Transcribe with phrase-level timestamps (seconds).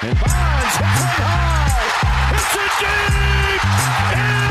[0.00, 1.74] And Bonds high.
[2.30, 3.62] Hits it deep.
[4.14, 4.47] It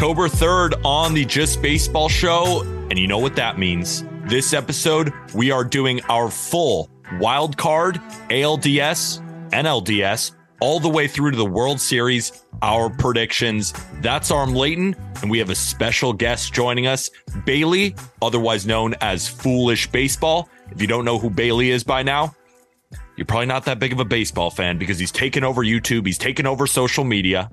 [0.00, 2.62] October 3rd on the Just Baseball Show.
[2.88, 4.02] And you know what that means.
[4.24, 7.96] This episode, we are doing our full wild card,
[8.30, 13.74] ALDS, NLDS, all the way through to the World Series, our predictions.
[14.00, 17.10] That's Aram Leighton, and we have a special guest joining us,
[17.44, 20.48] Bailey, otherwise known as Foolish Baseball.
[20.70, 22.34] If you don't know who Bailey is by now,
[23.16, 26.16] you're probably not that big of a baseball fan because he's taken over YouTube, he's
[26.16, 27.50] taken over social media.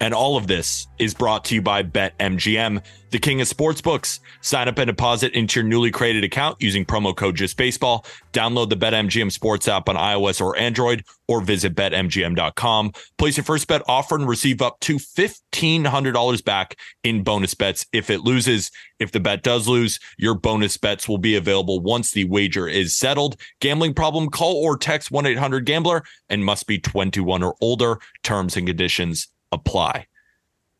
[0.00, 4.20] And all of this is brought to you by BetMGM, the king of sportsbooks.
[4.42, 8.06] Sign up and deposit into your newly created account using promo code JustBaseball.
[8.32, 12.92] Download the BetMGM Sports app on iOS or Android, or visit BetMGM.com.
[13.16, 18.08] Place your first bet offer and receive up to $1,500 back in bonus bets if
[18.08, 18.70] it loses.
[19.00, 22.96] If the bet does lose, your bonus bets will be available once the wager is
[22.96, 23.40] settled.
[23.60, 24.28] Gambling problem?
[24.28, 27.98] Call or text 1-800-GAMBLER and must be 21 or older.
[28.22, 30.06] Terms and conditions apply.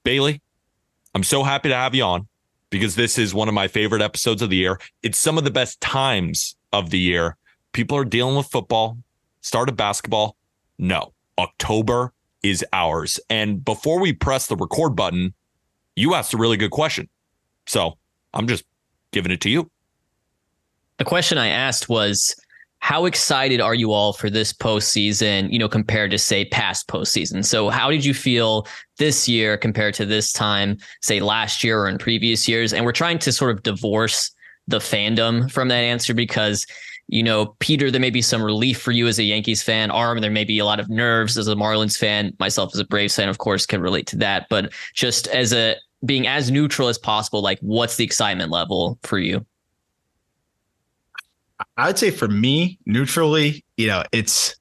[0.05, 0.41] Bailey,
[1.15, 2.29] I'm so happy to have you on
[2.71, 4.79] because this is one of my favorite episodes of the year.
[5.03, 7.37] It's some of the best times of the year.
[7.73, 8.99] People are dealing with football,
[9.41, 10.37] start of basketball.
[10.79, 12.13] No, October
[12.43, 13.19] is ours.
[13.29, 15.35] And before we press the record button,
[15.97, 17.09] you asked a really good question.
[17.67, 17.99] So
[18.33, 18.65] I'm just
[19.13, 19.71] giving it to you.
[20.99, 22.35] The question I asked was
[22.81, 27.45] how excited are you all for this postseason, you know, compared to say past postseason?
[27.45, 28.67] So how did you feel
[28.99, 32.73] this year compared to this time, say last year or in previous years?
[32.73, 34.31] And we're trying to sort of divorce
[34.69, 36.67] the fandom from that answer because
[37.09, 39.91] you know, Peter, there may be some relief for you as a Yankees fan.
[39.91, 42.35] Arm, there may be a lot of nerves as a Marlins fan.
[42.39, 44.47] Myself as a Braves fan, of course, can relate to that.
[44.51, 49.19] But just as a being as neutral as possible, like what's the excitement level for
[49.19, 49.45] you?
[51.77, 54.55] I'd say for me, neutrally, you know, it's.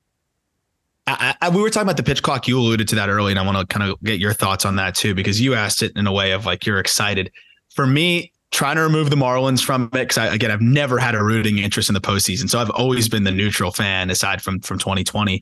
[1.09, 2.49] I, I, we were talking about the pitch clock.
[2.49, 4.75] You alluded to that early, and I want to kind of get your thoughts on
[4.75, 7.31] that too, because you asked it in a way of like you're excited.
[7.73, 11.23] For me, trying to remove the Marlins from it, because again, I've never had a
[11.23, 14.79] rooting interest in the postseason, so I've always been the neutral fan, aside from from
[14.79, 15.39] 2020.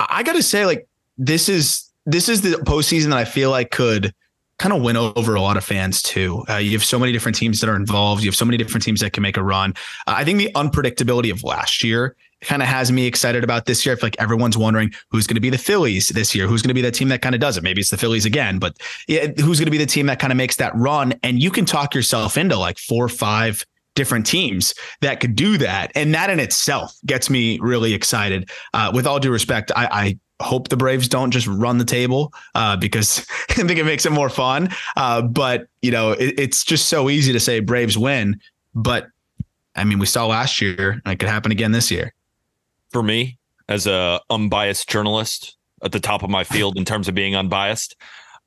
[0.00, 3.50] I, I got to say, like this is this is the postseason that I feel
[3.50, 4.12] like could
[4.58, 6.44] kind of win over a lot of fans too.
[6.48, 8.22] Uh, you have so many different teams that are involved.
[8.22, 9.74] You have so many different teams that can make a run.
[10.06, 13.84] Uh, I think the unpredictability of last year kind of has me excited about this
[13.84, 13.94] year.
[13.94, 16.46] I feel like everyone's wondering who's going to be the Phillies this year.
[16.46, 17.62] Who's going to be that team that kind of does it?
[17.62, 18.76] Maybe it's the Phillies again, but
[19.06, 21.14] yeah, who's going to be the team that kind of makes that run?
[21.22, 23.64] And you can talk yourself into like four or five
[23.94, 25.90] different teams that could do that.
[25.96, 28.48] And that in itself gets me really excited.
[28.72, 32.32] Uh, with all due respect, I, I hope the Braves don't just run the table
[32.54, 34.68] uh, because I think it makes it more fun.
[34.96, 38.40] Uh, but you know, it, it's just so easy to say Braves win,
[38.74, 39.08] but
[39.78, 42.12] I mean, we saw last year, and it could happen again this year.
[42.90, 43.38] For me,
[43.68, 47.94] as a unbiased journalist at the top of my field in terms of being unbiased,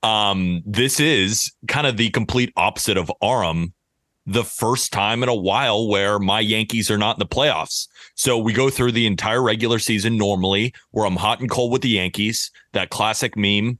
[0.03, 3.74] um, this is kind of the complete opposite of Aram.
[4.25, 7.88] The first time in a while where my Yankees are not in the playoffs.
[8.16, 11.81] So we go through the entire regular season normally where I'm hot and cold with
[11.81, 12.52] the Yankees.
[12.74, 13.80] That classic meme,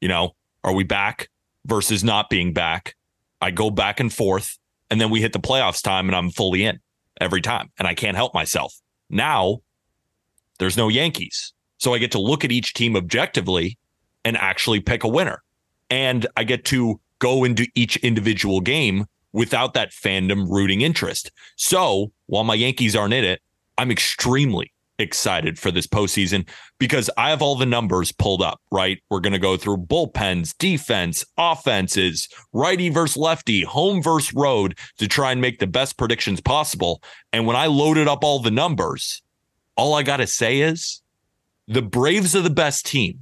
[0.00, 1.28] you know, are we back
[1.66, 2.94] versus not being back?
[3.40, 4.58] I go back and forth.
[4.90, 6.80] And then we hit the playoffs time and I'm fully in
[7.20, 7.70] every time.
[7.78, 8.74] And I can't help myself.
[9.10, 9.58] Now
[10.58, 11.52] there's no Yankees.
[11.78, 13.78] So I get to look at each team objectively
[14.24, 15.42] and actually pick a winner.
[15.90, 21.30] And I get to go into each individual game without that fandom rooting interest.
[21.56, 23.42] So while my Yankees aren't in it,
[23.78, 26.48] I'm extremely, excited for this postseason
[26.78, 29.02] because I have all the numbers pulled up, right?
[29.10, 35.08] We're going to go through bullpens, defense, offenses, righty versus lefty, home versus road to
[35.08, 37.02] try and make the best predictions possible.
[37.32, 39.22] And when I loaded up all the numbers,
[39.76, 41.02] all I got to say is
[41.66, 43.20] the Braves are the best team,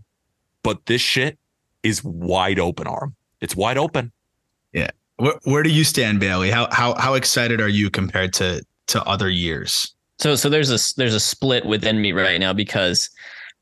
[0.62, 1.38] but this shit
[1.82, 3.14] is wide open, arm.
[3.40, 4.12] It's wide open.
[4.72, 4.90] Yeah.
[5.16, 6.50] Where, where do you stand, Bailey?
[6.50, 9.94] How how how excited are you compared to to other years?
[10.22, 13.10] So so there's a there's a split within me right now because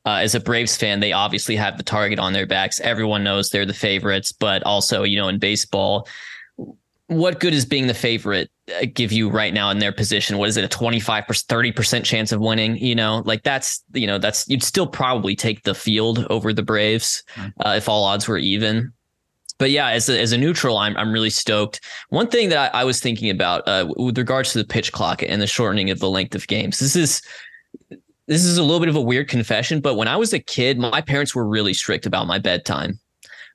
[0.05, 2.81] uh, as a Braves fan, they obviously have the target on their backs.
[2.81, 6.07] Everyone knows they're the favorites, but also you know in baseball,
[7.07, 10.37] what good is being the favorite uh, give you right now in their position?
[10.37, 12.77] What is it, a twenty five percent 30 percent chance of winning?
[12.77, 16.63] You know, like that's you know that's you'd still probably take the field over the
[16.63, 17.47] Braves hmm.
[17.65, 18.93] uh, if all odds were even
[19.61, 21.85] but yeah, as a, as a neutral, I'm I'm really stoked.
[22.09, 25.23] One thing that I, I was thinking about uh, with regards to the pitch clock
[25.23, 27.23] and the shortening of the length of games, this is
[28.27, 30.79] this is a little bit of a weird confession, but when I was a kid,
[30.79, 32.99] my parents were really strict about my bedtime.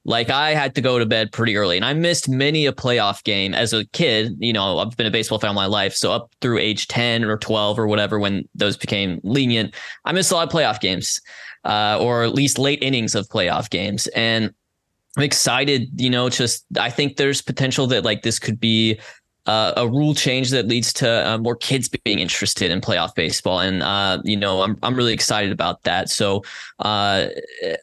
[0.03, 3.23] Like I had to go to bed pretty early, and I missed many a playoff
[3.23, 4.35] game as a kid.
[4.37, 7.23] You know, I've been a baseball fan all my life, so up through age ten
[7.23, 9.73] or twelve or whatever, when those became lenient,
[10.05, 11.19] I missed a lot of playoff games,
[11.63, 14.53] uh, or at least late innings of playoff games, and
[15.17, 18.99] I'm excited, you know, just I think there's potential that like this could be
[19.45, 23.59] uh, a rule change that leads to uh, more kids being interested in playoff baseball,
[23.59, 26.09] and uh, you know I'm I'm really excited about that.
[26.09, 26.43] So
[26.79, 27.27] uh,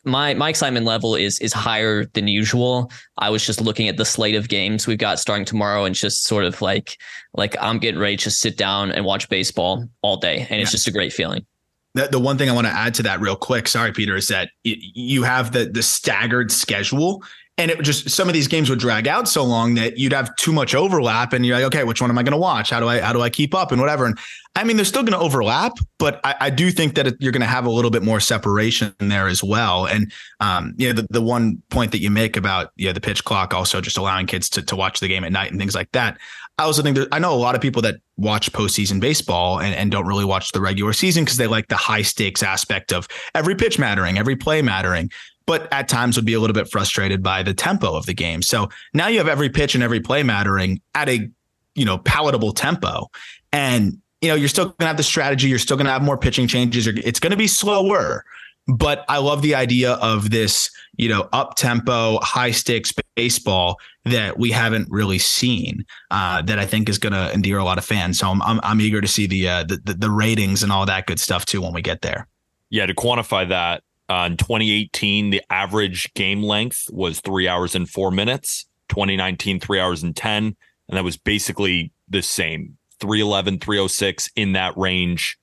[0.04, 2.90] my my excitement level is is higher than usual.
[3.18, 6.24] I was just looking at the slate of games we've got starting tomorrow, and just
[6.24, 6.98] sort of like
[7.34, 10.88] like I'm getting ready to sit down and watch baseball all day, and it's just
[10.88, 11.46] a great feeling.
[11.94, 14.28] The, the one thing I want to add to that real quick, sorry, Peter, is
[14.28, 17.22] that you have the the staggered schedule
[17.58, 20.34] and it just some of these games would drag out so long that you'd have
[20.36, 22.70] too much overlap and you're like okay which one am i going to watch?
[22.70, 23.72] How do i how do i keep up?
[23.72, 24.18] and whatever and
[24.56, 27.42] i mean they're still going to overlap but I, I, do think that you're going
[27.42, 31.06] to have a little bit more separation there as well and um you know the,
[31.10, 34.26] the one point that you make about you know the pitch clock also just allowing
[34.26, 36.18] kids to, to watch the game at night and things like that
[36.58, 39.74] I also think that I know a lot of people that watch postseason baseball and,
[39.74, 43.08] and don't really watch the regular season because they like the high stakes aspect of
[43.34, 45.10] every pitch mattering, every play mattering,
[45.46, 48.42] but at times would be a little bit frustrated by the tempo of the game.
[48.42, 51.28] So now you have every pitch and every play mattering at a
[51.74, 53.10] you know palatable tempo,
[53.52, 55.48] and you know you're still going to have the strategy.
[55.48, 56.86] You're still going to have more pitching changes.
[56.86, 58.24] It's going to be slower,
[58.68, 64.38] but I love the idea of this, you know, up tempo, high stakes baseball that
[64.38, 65.84] we haven't really seen.
[66.10, 68.18] Uh, that I think is going to endear a lot of fans.
[68.18, 71.06] So I'm I'm, I'm eager to see the, uh, the the ratings and all that
[71.06, 72.26] good stuff too when we get there.
[72.70, 77.88] Yeah, to quantify that, uh, in 2018, the average game length was three hours and
[77.88, 78.66] four minutes.
[78.88, 80.54] 2019, three hours and 10.
[80.88, 85.38] And that was basically the same 311, 306 in that range.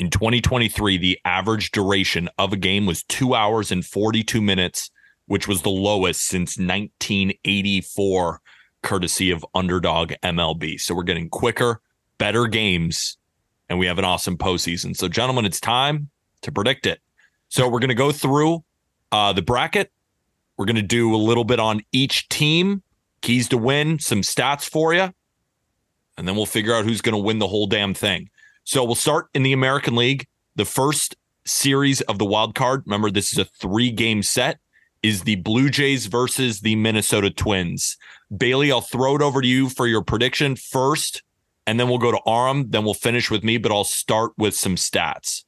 [0.00, 4.90] In 2023, the average duration of a game was two hours and 42 minutes,
[5.32, 8.40] which was the lowest since 1984,
[8.82, 10.78] courtesy of underdog MLB.
[10.78, 11.80] So we're getting quicker,
[12.18, 13.16] better games,
[13.70, 14.94] and we have an awesome postseason.
[14.94, 16.10] So, gentlemen, it's time
[16.42, 17.00] to predict it.
[17.48, 18.62] So we're going to go through
[19.10, 19.90] uh, the bracket.
[20.58, 22.82] We're going to do a little bit on each team,
[23.22, 25.14] keys to win, some stats for you,
[26.18, 28.28] and then we'll figure out who's going to win the whole damn thing.
[28.64, 30.26] So we'll start in the American League.
[30.56, 34.58] The first series of the wild card, remember this is a three game set,
[35.02, 37.96] is the Blue Jays versus the Minnesota Twins.
[38.36, 41.22] Bailey, I'll throw it over to you for your prediction first,
[41.66, 42.70] and then we'll go to Aram.
[42.70, 45.44] Then we'll finish with me, but I'll start with some stats.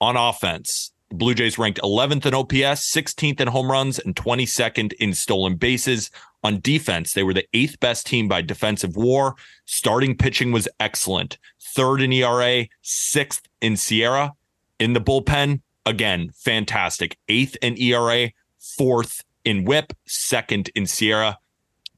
[0.00, 4.92] On offense, the Blue Jays ranked 11th in OPS, 16th in home runs, and 22nd
[4.94, 6.10] in stolen bases.
[6.42, 9.34] On defense, they were the eighth best team by defensive WAR.
[9.64, 11.38] Starting pitching was excellent
[11.74, 14.32] third in ERA, sixth in SIERA.
[14.78, 17.18] In the bullpen, again, fantastic.
[17.28, 18.30] Eighth in ERA,
[18.76, 21.36] fourth in WHIP, second in SIERA.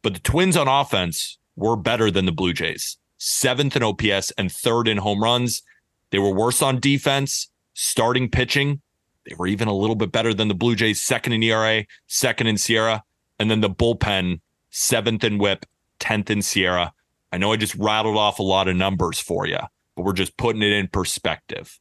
[0.02, 2.98] But the Twins on offense were better than the Blue Jays.
[3.18, 5.62] Seventh in OPS and third in home runs.
[6.10, 7.48] They were worse on defense.
[7.74, 8.80] Starting pitching,
[9.26, 12.46] they were even a little bit better than the Blue Jays, second in ERA, second
[12.46, 13.02] in SIERA.
[13.38, 15.66] And then the bullpen, seventh in WHIP,
[16.00, 16.92] 10th in SIERA.
[17.32, 19.58] I know I just rattled off a lot of numbers for you,
[19.94, 21.78] but we're just putting it in perspective.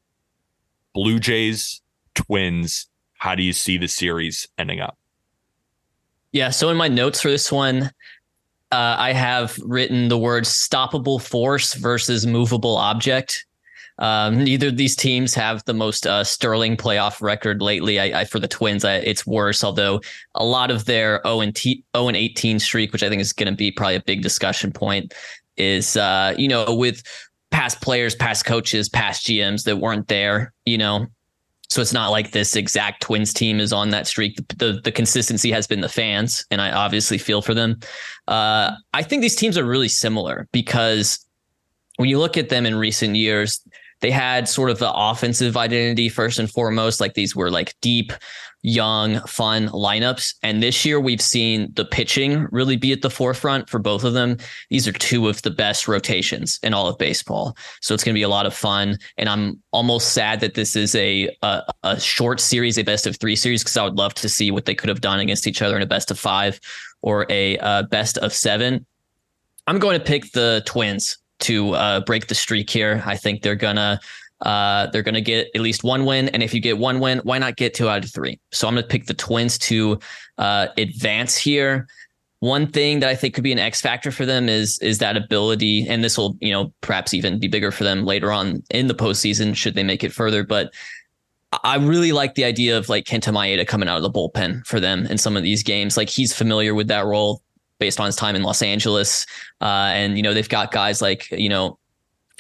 [0.94, 1.82] Blue Jays,
[2.14, 2.88] Twins,
[3.26, 5.00] how do you see the series ending up?
[6.32, 6.52] Yeah.
[6.52, 7.90] So in my notes for this one,
[8.72, 13.48] uh, I have written the word stoppable force versus movable object.
[13.98, 18.00] Um, neither of these teams have the most uh, sterling playoff record lately.
[18.00, 19.64] I, I for the Twins, I, it's worse.
[19.64, 20.02] Although
[20.36, 23.34] a lot of their 0 and T, 0 and 18 streak, which I think is
[23.34, 25.16] going to be probably a big discussion point,
[25.58, 27.02] is uh, you know with
[27.50, 31.08] past players, past coaches, past GMs that weren't there, you know.
[31.70, 34.36] So it's not like this exact Twins team is on that streak.
[34.36, 37.80] The, the, the consistency has been the fans, and I obviously feel for them.
[38.28, 41.26] Uh, I think these teams are really similar because
[41.98, 43.62] when you look at them in recent years,
[44.02, 47.00] they had sort of the offensive identity first and foremost.
[47.00, 48.12] Like these were like deep,
[48.66, 50.34] young, fun lineups.
[50.42, 54.14] And this year we've seen the pitching really be at the forefront for both of
[54.14, 54.38] them.
[54.72, 57.56] These are two of the best rotations in all of baseball.
[57.82, 58.98] So it's going to be a lot of fun.
[59.18, 63.18] And I'm almost sad that this is a a, a short series, a best of
[63.18, 65.62] three series, because I would love to see what they could have done against each
[65.62, 66.60] other in a best of five
[67.04, 68.86] or a uh, best of seven.
[69.68, 73.04] I'm going to pick the Twins to uh, break the streak here.
[73.06, 74.00] I think they're gonna
[74.42, 77.38] uh, they're gonna get at least one win, and if you get one win, why
[77.38, 78.40] not get two out of three?
[78.52, 80.00] So I'm gonna pick the Twins to
[80.38, 81.88] uh, advance here.
[82.40, 85.18] One thing that I think could be an X factor for them is is that
[85.18, 88.88] ability, and this will you know perhaps even be bigger for them later on in
[88.88, 90.44] the postseason should they make it further.
[90.44, 90.74] But
[91.64, 94.80] I really like the idea of like Kenta Maeda coming out of the bullpen for
[94.80, 95.98] them in some of these games.
[95.98, 97.42] Like he's familiar with that role
[97.80, 99.26] based on his time in Los Angeles.
[99.62, 101.78] Uh, and, you know, they've got guys like, you know,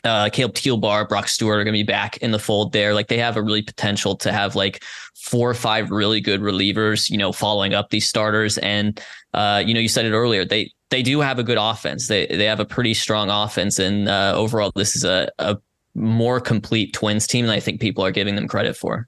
[0.05, 2.93] uh, Caleb Thielbar, Brock Stewart are going to be back in the fold there.
[2.93, 4.83] Like they have a really potential to have like
[5.15, 8.57] four or five really good relievers, you know, following up these starters.
[8.59, 9.01] And,
[9.33, 12.07] uh, you know, you said it earlier, they, they do have a good offense.
[12.07, 13.79] They, they have a pretty strong offense.
[13.79, 15.57] And uh, overall, this is a, a
[15.95, 19.07] more complete Twins team than I think people are giving them credit for.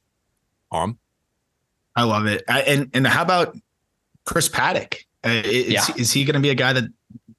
[0.72, 0.98] Um,
[1.96, 2.44] I love it.
[2.50, 3.56] I, and, and how about
[4.26, 5.04] Chris Paddack?
[5.24, 5.96] Uh, is, yeah.
[5.98, 6.86] is he going to be a guy that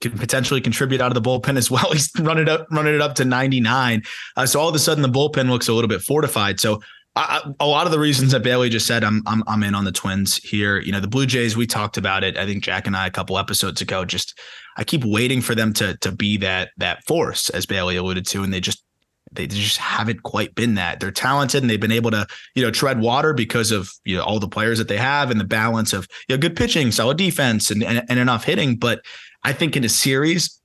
[0.01, 1.89] can potentially contribute out of the bullpen as well?
[1.93, 4.03] He's running it up, running it up to 99.
[4.37, 6.61] Uh, so all of a sudden the bullpen looks a little bit fortified.
[6.61, 6.81] So
[7.17, 9.85] I, a lot of the reasons that Bailey just said, I'm, I'm I'm in on
[9.85, 10.79] the Twins here.
[10.79, 12.37] You know, the Blue Jays, we talked about it.
[12.37, 14.05] I think Jack and I a couple episodes ago.
[14.05, 14.39] Just
[14.77, 18.45] I keep waiting for them to to be that that force, as Bailey alluded to,
[18.45, 18.85] and they just
[19.33, 21.01] they just haven't quite been that.
[21.01, 24.23] They're talented and they've been able to, you know, tread water because of you know
[24.23, 27.17] all the players that they have and the balance of you know good pitching, solid
[27.17, 28.77] defense, and and, and enough hitting.
[28.77, 29.05] But
[29.45, 30.59] I think in a series,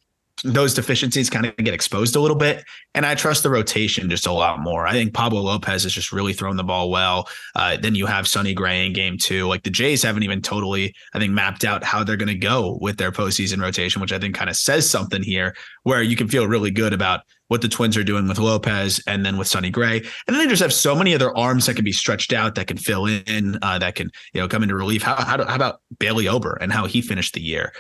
[0.44, 2.64] those deficiencies kind of get exposed a little bit.
[2.96, 4.86] And I trust the rotation just a lot more.
[4.88, 7.30] I think Pablo Lopez has just really thrown the ball well.
[7.56, 9.48] Uh, then you have Sonny Gray in game two.
[9.48, 12.78] Like the Jays haven't even totally, I think, mapped out how they're going to go
[12.82, 16.28] with their postseason rotation, which I think kind of says something here where you can
[16.28, 19.70] feel really good about what the Twins are doing with Lopez and then with Sonny
[19.70, 19.98] Gray.
[19.98, 22.68] And then they just have so many other arms that can be stretched out, that
[22.68, 25.04] can fill in, uh, that can, you know, come into relief.
[25.04, 27.72] How, how, how about Bailey Ober and how he finished the year?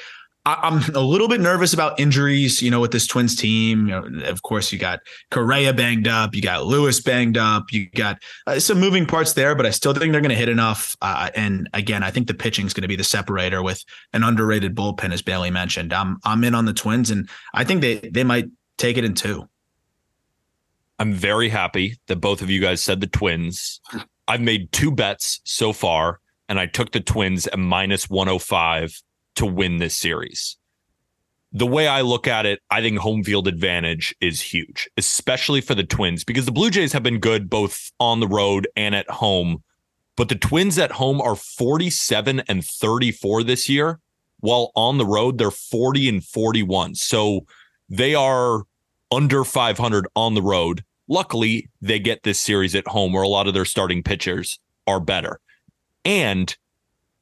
[0.46, 3.88] I'm a little bit nervous about injuries, you know, with this Twins team.
[3.88, 5.00] You know, of course, you got
[5.32, 9.56] Correa banged up, you got Lewis banged up, you got uh, some moving parts there,
[9.56, 10.98] but I still think they're going to hit enough.
[11.02, 14.24] Uh, and again, I think the pitching is going to be the separator with an
[14.24, 15.94] underrated bullpen, as Bailey mentioned.
[15.94, 18.48] I'm I'm in on the Twins, and I think they they might
[18.78, 19.48] take it in two.
[21.00, 23.80] I'm very happy that both of you guys said the Twins.
[24.28, 26.20] I've made two bets so far,
[26.50, 29.02] and I took the Twins at minus 105
[29.36, 30.58] to win this series.
[31.52, 35.76] The way I look at it, I think home field advantage is huge, especially for
[35.76, 39.10] the Twins, because the Blue Jays have been good both on the road and at
[39.10, 39.64] home.
[40.16, 44.00] But the Twins at home are 47 and 34 this year,
[44.40, 46.96] while on the road, they're 40 and 41.
[46.96, 47.46] So
[47.88, 48.64] they are
[49.12, 50.84] under 500 on the road.
[51.08, 55.00] Luckily, they get this series at home where a lot of their starting pitchers are
[55.00, 55.40] better.
[56.04, 56.56] And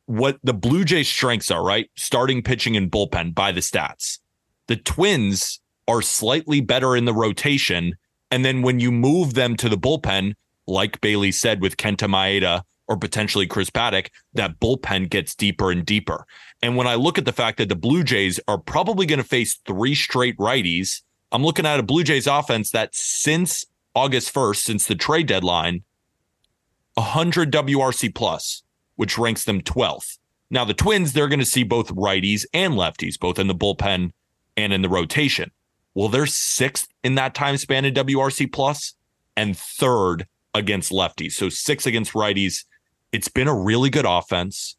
[0.06, 1.90] what the Blue Jays' strengths are, right?
[1.96, 4.20] Starting pitching and bullpen by the stats.
[4.68, 7.96] The Twins are slightly better in the rotation.
[8.30, 10.34] And then when you move them to the bullpen,
[10.68, 15.86] like Bailey said with Kenta Maeda or potentially Chris Paddack, that bullpen gets deeper and
[15.86, 16.26] deeper.
[16.62, 19.28] And when I look at the fact that the Blue Jays are probably going to
[19.28, 23.66] face three straight righties, I'm looking at a Blue Jays offense that since
[23.96, 25.84] August 1st, since the trade deadline,
[26.96, 28.64] 100 WRC plus
[29.02, 30.20] which ranks them 12th.
[30.52, 34.12] Now, the Twins, they're going to see both righties and lefties, both in the bullpen
[34.56, 35.50] and in the rotation.
[35.96, 38.94] Well, they're sixth in that time span in WRC plus
[39.36, 41.32] and third against lefties.
[41.32, 42.66] So six against righties.
[43.12, 44.78] It's been a really good offense.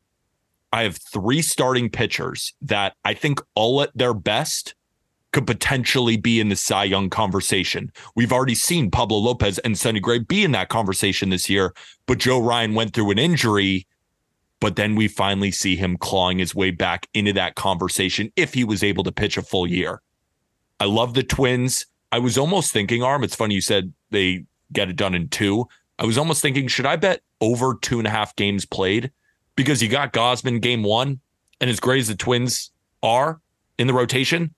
[0.73, 4.77] I have three starting pitchers that I think all at their best
[5.33, 7.91] could potentially be in the Cy Young conversation.
[8.15, 11.75] We've already seen Pablo Lopez and Sonny Gray be in that conversation this year,
[12.07, 13.89] but Joe Ryan went through an injury
[14.63, 18.63] but then we finally see him clawing his way back into that conversation if he
[18.63, 20.01] was able to pitch a full year.
[20.79, 21.85] I love the Twins.
[22.13, 25.67] I was almost thinking, Arm, it's funny you said they get it done in two.
[25.99, 29.11] I was almost thinking, should I bet over two and a half games played?
[29.57, 31.19] Because you got Gausman game one,
[31.61, 32.71] and as great as the Twins
[33.03, 33.41] are
[33.79, 34.55] in the rotation,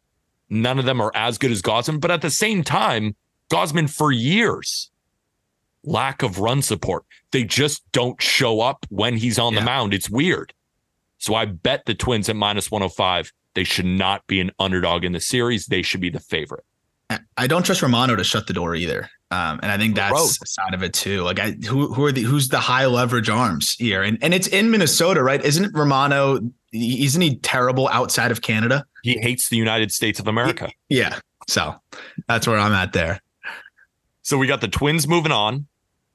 [0.51, 1.99] none of them are as good as Gausman.
[1.99, 3.17] But at the same time,
[3.49, 4.91] Gausman for years.
[5.85, 7.05] Lack of run support.
[7.31, 9.61] They just don't show up when he's on Yeah.
[9.61, 9.95] the mound.
[9.95, 10.53] It's weird.
[11.19, 13.33] So I bet the Twins at minus 105.
[13.55, 15.67] They should not be an underdog in the series.
[15.67, 16.65] They should be the favorite.
[17.37, 19.09] I don't trust Romano to shut the door either.
[19.31, 20.31] Um, and I think that's Road.
[20.43, 21.23] a side of it too.
[21.23, 24.03] Like I, who, who are the, who's the high leverage arms here?
[24.03, 25.45] And, and it's in Minnesota, right?
[25.45, 26.41] Isn't Romano,
[26.73, 28.85] isn't he terrible outside of Canada?
[29.03, 30.71] He hates the United States of America.
[30.89, 31.19] Yeah.
[31.49, 31.75] So
[32.27, 33.21] that's where I'm at there.
[34.23, 35.67] So we got the Twins moving on.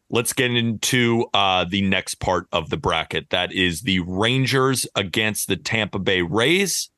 [0.10, 3.30] Let's get into uh, the next part of the bracket.
[3.30, 6.90] That is the Rangers against the Tampa Bay Rays.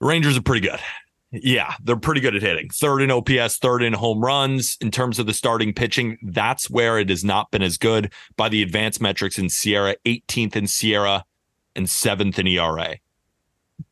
[0.00, 0.80] Rangers are pretty good.
[1.32, 2.68] Yeah, they're pretty good at hitting.
[2.70, 4.76] Third in OPS, third in home runs.
[4.80, 8.48] In terms of the starting pitching, that's where it has not been as good by
[8.48, 11.24] the advanced metrics in SIERA, 18th in SIERA,
[11.74, 12.96] and seventh in ERA.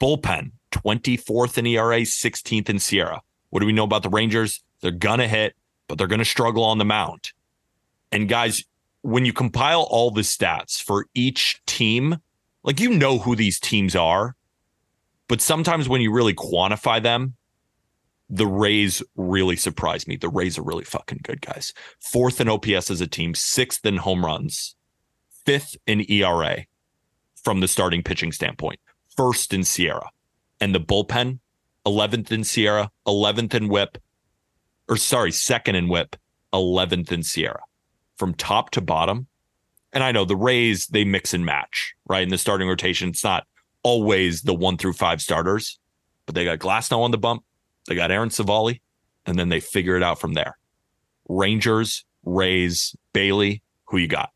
[0.01, 3.21] Bullpen, 24th in ERA, 16th in SIERA.
[3.51, 4.63] What do we know about the Rangers?
[4.81, 5.55] They're going to hit,
[5.89, 7.33] but they're going to struggle on the mound.
[8.15, 8.63] And guys,
[9.03, 12.19] when you compile all the stats for each team,
[12.63, 14.37] like you know who these teams are,
[15.27, 17.35] but sometimes when you really quantify them,
[18.31, 20.17] the Rays really surprise me.
[20.17, 21.75] The Rays are really fucking good, guys.
[21.99, 24.77] Fourth in OPS as a team, sixth in home runs,
[25.45, 26.67] fifth in ERA
[27.43, 28.79] from the starting pitching standpoint,
[29.17, 30.07] first in SIERA.
[30.61, 31.41] And the bullpen,
[31.85, 33.99] 11th in SIERA, 11th in WHIP,
[34.89, 36.15] or sorry, second in WHIP,
[36.53, 37.59] 11th in SIERA.
[38.19, 39.27] From top to bottom.
[39.93, 42.23] And I know the Rays, they mix and match, right?
[42.23, 43.47] In the starting rotation, it's not
[43.83, 45.79] always the one through five starters,
[46.27, 47.45] but they got Glasnow on the bump,
[47.87, 48.81] they got Aaron Civale,
[49.27, 50.59] and then they figure it out from there.
[51.29, 54.31] Rangers, Rays, Bailey, who you got?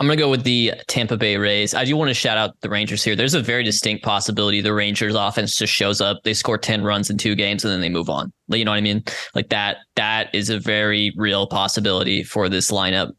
[0.00, 1.72] I'm going to go with the Tampa Bay Rays.
[1.72, 3.14] I do want to shout out the Rangers here.
[3.14, 7.10] There's a very distinct possibility the Rangers offense just shows up, they score 10 runs
[7.10, 8.32] in two games and then they move on.
[8.48, 9.04] You know what I mean?
[9.36, 13.12] Like that that is a very real possibility for this lineup.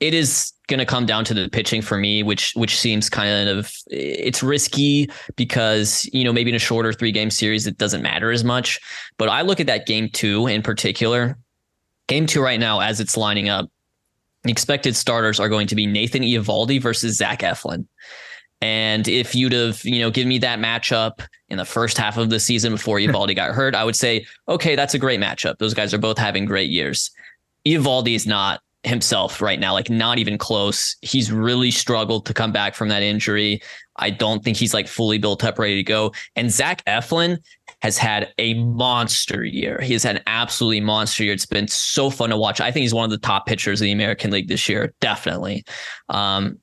[0.00, 3.48] It is going to come down to the pitching for me, which which seems kind
[3.48, 8.30] of it's risky because, you know, maybe in a shorter 3-game series it doesn't matter
[8.30, 8.80] as much,
[9.18, 11.38] but I look at that game 2 in particular.
[12.08, 13.68] Game 2 right now as it's lining up
[14.48, 17.86] expected starters are going to be Nathan Eovaldi versus Zach Eflin.
[18.60, 22.30] And if you'd have, you know, given me that matchup in the first half of
[22.30, 25.58] the season before Eovaldi got hurt, I would say, okay, that's a great matchup.
[25.58, 27.10] Those guys are both having great years.
[27.66, 30.96] Eovaldi is not himself right now, like not even close.
[31.02, 33.60] He's really struggled to come back from that injury.
[33.96, 36.12] I don't think he's like fully built up, ready to go.
[36.36, 37.38] And Zach Eflin
[37.86, 39.80] has had a monster year.
[39.80, 41.32] He has had an absolutely monster year.
[41.32, 42.60] It's been so fun to watch.
[42.60, 45.64] I think he's one of the top pitchers in the American League this year, definitely.
[46.08, 46.58] Um,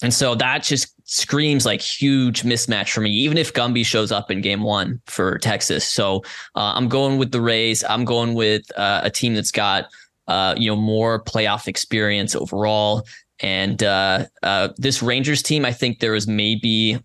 [0.00, 4.30] and so that just screams like huge mismatch for me, even if Gumby shows up
[4.30, 5.84] in game one for Texas.
[5.84, 6.18] So
[6.54, 7.82] uh, I'm going with the Rays.
[7.82, 9.86] I'm going with uh, a team that's got
[10.28, 13.04] uh, you know more playoff experience overall.
[13.40, 17.00] And uh, uh, this Rangers team, I think there is maybe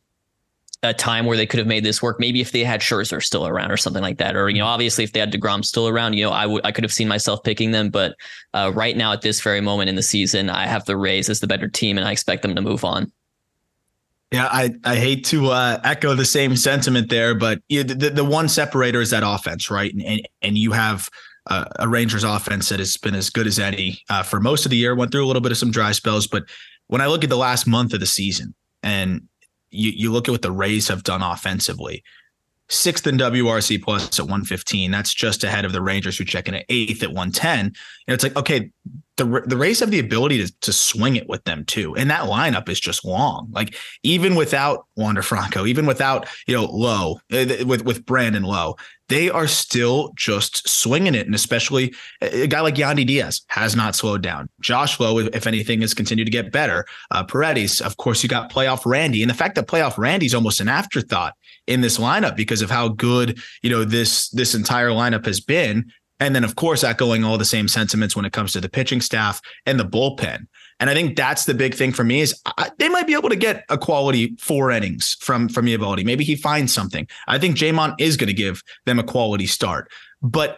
[0.83, 2.19] a time where they could have made this work.
[2.19, 5.03] Maybe if they had Scherzer still around or something like that, or you know, obviously
[5.03, 7.43] if they had Degrom still around, you know, I would I could have seen myself
[7.43, 7.89] picking them.
[7.89, 8.15] But
[8.53, 11.39] uh, right now, at this very moment in the season, I have the Rays as
[11.39, 13.11] the better team, and I expect them to move on.
[14.31, 18.49] Yeah, I, I hate to uh, echo the same sentiment there, but the, the one
[18.49, 19.93] separator is that offense, right?
[19.93, 21.09] And and, and you have
[21.47, 24.71] uh, a Rangers offense that has been as good as any uh, for most of
[24.71, 24.95] the year.
[24.95, 26.43] Went through a little bit of some dry spells, but
[26.87, 29.27] when I look at the last month of the season and
[29.75, 32.03] you you look at what the Rays have done offensively,
[32.69, 34.91] sixth in WRC plus at 115.
[34.91, 37.59] That's just ahead of the Rangers, who check in at eighth at 110.
[37.59, 37.73] And
[38.07, 38.71] it's like, okay,
[39.17, 42.23] the the Rays have the ability to to swing it with them too, and that
[42.23, 43.47] lineup is just long.
[43.51, 48.75] Like even without Wander Franco, even without you know Lowe, uh, with with Brandon Lowe,
[49.07, 51.25] they are still just swinging it.
[51.25, 54.49] And especially a guy like Yandy Diaz has not slowed down.
[54.61, 56.85] Josh Lowe, if anything, has continued to get better.
[57.11, 60.59] Uh, Paredes, of course, you got playoff Randy, and the fact that playoff Randy's almost
[60.59, 61.35] an afterthought
[61.67, 65.91] in this lineup because of how good you know this this entire lineup has been.
[66.19, 69.01] And then, of course, echoing all the same sentiments when it comes to the pitching
[69.01, 70.47] staff and the bullpen.
[70.79, 73.29] And I think that's the big thing for me is I, they might be able
[73.29, 76.05] to get a quality four innings from from Eovaldi.
[76.05, 77.07] Maybe he finds something.
[77.27, 79.89] I think Jamon is going to give them a quality start.
[80.21, 80.57] But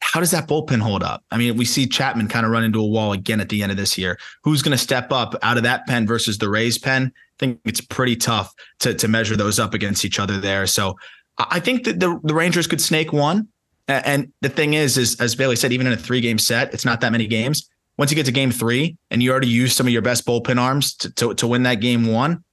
[0.00, 1.24] how does that bullpen hold up?
[1.30, 3.72] I mean, we see Chapman kind of run into a wall again at the end
[3.72, 4.18] of this year.
[4.44, 7.12] Who's going to step up out of that pen versus the Rays pen?
[7.14, 10.66] I think it's pretty tough to to measure those up against each other there.
[10.66, 10.96] So
[11.38, 13.48] I think that the, the Rangers could snake one.
[13.88, 16.84] And the thing is, is as Bailey said, even in a three game set, it's
[16.84, 17.68] not that many games.
[17.98, 20.60] Once you get to game three and you already used some of your best bullpen
[20.60, 22.44] arms to, to, to win that game one,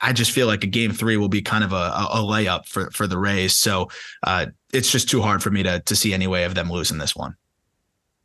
[0.00, 2.90] I just feel like a game three will be kind of a, a layup for
[2.90, 3.56] for the Rays.
[3.56, 3.88] So
[4.22, 6.98] uh, it's just too hard for me to to see any way of them losing
[6.98, 7.34] this one.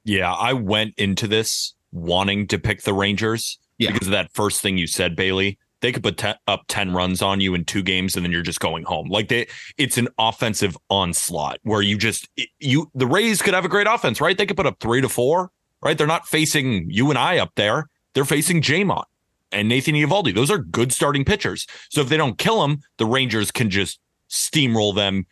[0.06, 3.92] Yeah, I went into this wanting to pick the Rangers yeah.
[3.92, 5.58] because of that first thing you said, Bailey.
[5.84, 8.62] They could put up 10 runs on you in two games and then you're just
[8.62, 9.10] going home.
[9.10, 13.70] Like they it's an offensive onslaught where you just you the Rays could have a
[13.70, 14.38] great offense, right?
[14.38, 15.98] They could put up 3 to 4, right?
[15.98, 17.90] They're not facing you and I up there.
[18.14, 19.04] They're facing Jamon
[19.52, 20.34] and Nathan Eovaldi.
[20.34, 21.68] Those are good starting pitchers.
[21.90, 25.26] So if they don't kill them, the Rangers can just steamroll them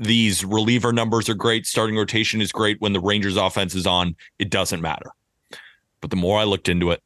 [0.00, 1.66] these reliever numbers are great.
[1.66, 2.80] Starting rotation is great.
[2.80, 5.10] When the Rangers offense is on, it doesn't matter.
[6.00, 7.02] But the more I looked into it,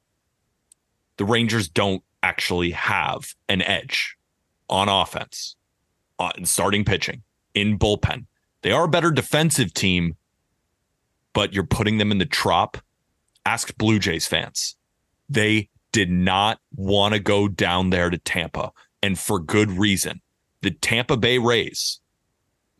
[1.16, 4.16] the Rangers don't actually have an edge
[4.70, 5.56] on offense,
[6.18, 8.24] uh, on starting pitching, in bullpen.
[8.62, 10.16] They are a better defensive team,
[11.34, 12.78] but you're putting them in the trop.
[13.44, 14.74] Ask Blue Jays fans.
[15.28, 20.22] They did not want to go down there to Tampa, and for good reason.
[20.62, 22.00] The Tampa Bay Rays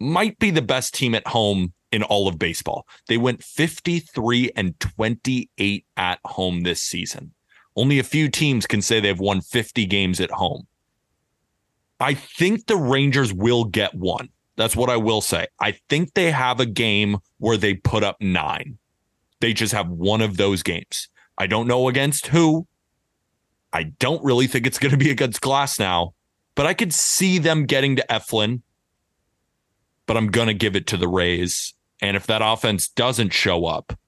[0.00, 2.86] might be the best team at home in all of baseball.
[3.08, 7.34] They went 53 and 28 at home this season.
[7.76, 10.66] Only a few teams can say they've won 50 games at home.
[12.00, 14.28] I think the Rangers will get one.
[14.56, 15.46] That's what I will say.
[15.58, 18.78] I think they have a game where they put up nine.
[19.40, 21.08] They just have one of those games.
[21.36, 22.66] I don't know against who.
[23.72, 26.12] I don't really think it's going to be against Glasnow,
[26.54, 28.62] but I could see them getting to Eflin
[30.06, 31.74] but I'm going to give it to the Rays.
[32.00, 33.98] And if that offense doesn't show up,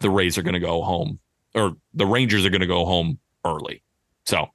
[0.00, 1.20] the Rays are going to go home
[1.54, 3.82] or the Rangers are going to go home early.
[4.26, 4.48] So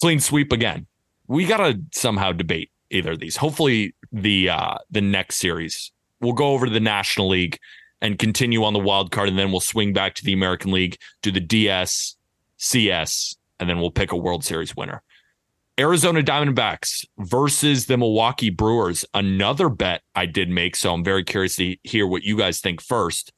[0.00, 0.86] clean sweep again.
[1.26, 3.36] We got to somehow debate either of these.
[3.36, 7.58] Hopefully the uh the next series we'll go over to the National League
[8.00, 10.96] and continue on the wild card and then we'll swing back to the American League,
[11.22, 12.16] do the DS,
[12.56, 15.02] CS, and then we'll pick a World Series winner.
[15.78, 19.04] Arizona Diamondbacks versus the Milwaukee Brewers.
[19.14, 20.76] Another bet I did make.
[20.76, 23.32] So I'm very curious to hear what you guys think first.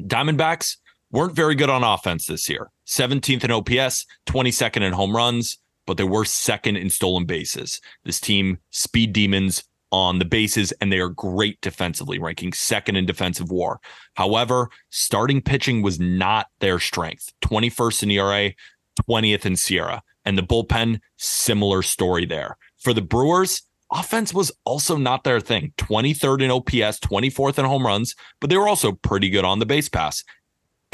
[0.00, 0.76] Diamondbacks
[1.10, 5.96] weren't very good on offense this year 17th in OPS, 22nd in home runs, but
[5.96, 7.80] they were second in stolen bases.
[8.04, 13.06] This team, speed demons on the bases, and they are great defensively, ranking second in
[13.06, 13.80] defensive WAR.
[14.14, 18.52] However, starting pitching was not their strength 21st in ERA,
[19.08, 20.00] 20th in SIERA.
[20.24, 22.56] And the bullpen, similar story there.
[22.78, 25.72] For the Brewers, offense was also not their thing.
[25.78, 29.66] 23rd in OPS, 24th in home runs, but they were also pretty good on the
[29.66, 30.24] base pass.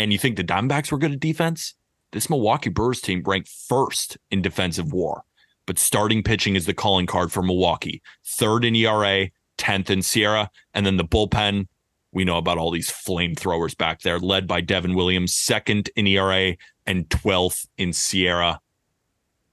[0.02, 1.74] And you think the Diamondbacks were good at defense?
[2.10, 5.22] This Milwaukee Brewers team ranked first in defensive WAR,
[5.64, 8.02] but starting pitching is the calling card for Milwaukee.
[8.26, 11.68] Third in ERA, 10th in SIERA, and then the bullpen.
[12.10, 16.56] We know about all these flamethrowers back there, led by Devin Williams, second in ERA
[16.84, 18.58] and 12th in SIERA.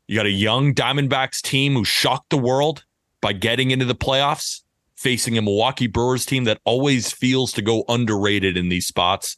[0.08, 2.86] You got a young Diamondbacks team who shocked the world
[3.22, 4.64] by getting into the playoffs,
[4.96, 9.38] facing a Milwaukee Brewers team that always feels to go underrated in these spots.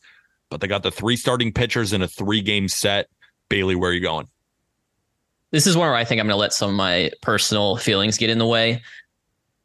[0.52, 3.08] But they got the three starting pitchers in a three game set.
[3.50, 4.28] Bailey, where are you going?
[5.50, 8.30] This is where I think I'm going to let some of my personal feelings get
[8.30, 8.82] in the way.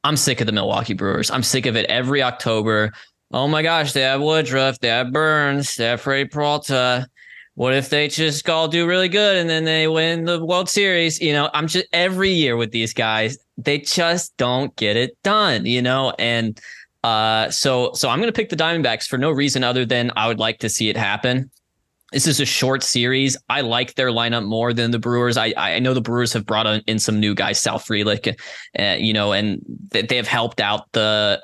[0.02, 1.30] I'm sick of the Milwaukee Brewers.
[1.30, 2.92] I'm sick of it every October.
[3.32, 7.08] Oh my gosh, they have Woodruff, they have Burnes, they have Freddie Peralta.
[7.54, 11.20] What if they just all do really good and then they win the World Series?
[11.20, 15.66] You know, I'm just every year with these guys, they just don't get it done,
[15.66, 16.60] you know, and
[17.06, 20.26] uh, so so I'm going to pick the Diamondbacks for no reason other than I
[20.26, 21.48] would like to see it happen.
[22.12, 23.36] This is a short series.
[23.48, 25.36] I like their lineup more than the Brewers.
[25.36, 28.36] I I know the Brewers have brought in some new guys, Sal Frelick,
[28.76, 31.40] uh, you know, and they have helped out the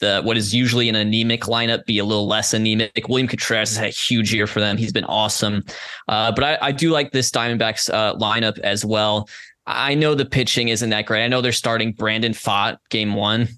[0.00, 3.08] the what is usually an anemic lineup be a little less anemic.
[3.08, 4.76] William Contreras has had a huge year for them.
[4.76, 5.62] He's been awesome.
[6.06, 9.28] Uh, but I, I, do like this Diamondbacks uh, lineup as well.
[9.66, 11.24] I know the pitching isn't that great.
[11.24, 13.48] I know they're starting Brandon Pfaadt game one.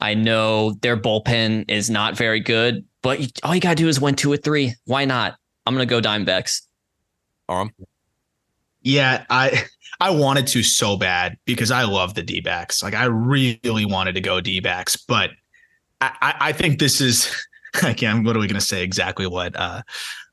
[0.00, 4.00] I know their bullpen is not very good, but all you got to do is
[4.00, 4.74] win two or three.
[4.86, 5.36] Why not?
[5.64, 6.62] I'm going to go Diamondbacks.
[7.48, 7.70] Um,
[8.82, 9.64] yeah, I
[10.00, 12.82] I wanted to so bad because I love the D backs.
[12.82, 15.30] Like I really wanted to go D backs, but
[16.00, 17.32] I, I think this is
[17.82, 19.82] again, what are we going to say exactly what uh,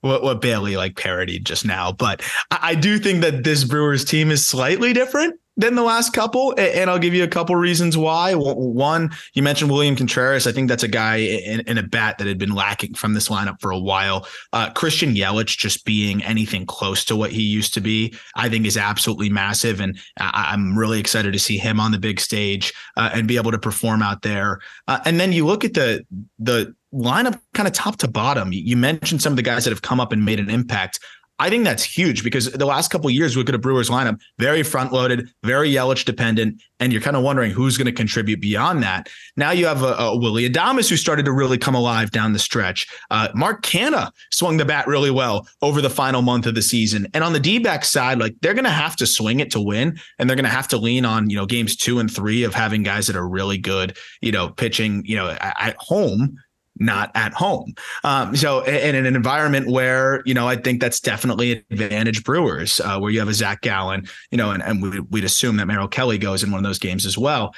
[0.02, 1.92] what what Bailey like parodied just now?
[1.92, 6.14] But I, I, do think that this Brewers team is slightly different than the last
[6.14, 8.34] couple, and I'll give you a couple reasons why.
[8.34, 10.48] One, you mentioned William Contreras.
[10.48, 13.28] I think that's a guy in, in a bat that had been lacking from this
[13.28, 14.26] lineup for a while.
[14.54, 18.66] Uh, Christian Yelich just being anything close to what he used to be, I think
[18.66, 22.74] is absolutely massive, and I, am really excited to see him on the big stage
[22.96, 24.62] uh, and be able to perform out there.
[24.88, 26.06] Uh, and then you look at the
[26.40, 28.50] the lineup kind of top to bottom.
[28.52, 31.00] You mentioned some of the guys that have come up and made an impact.
[31.42, 34.20] I think that's huge because the last couple years, we look at a Brewers lineup,
[34.40, 38.42] very front loaded, very Yelich dependent, and you're kind of wondering who's going to contribute
[38.42, 39.08] beyond that.
[39.38, 42.40] Now you have a, a, Willy Adames who started to really come alive down the
[42.40, 42.88] stretch.
[43.10, 47.08] Uh, Mark Canha swung the bat really well over the final month of the season.
[47.14, 49.62] And on the D back side, like they're going to have to swing it to
[49.62, 52.44] win, and they're going to have to lean on, you know, games two and three
[52.44, 56.38] of having guys that are really good, you know, pitching, you know, at home
[56.80, 57.74] not at home.
[58.04, 62.80] Um, so in, an environment where, you know, I think that's definitely an advantage Brewers,
[62.80, 65.66] uh, where you have a Zach Gallen, you know, and, and we, would assume that
[65.66, 67.54] Merrill Kelly goes in one of those games as well.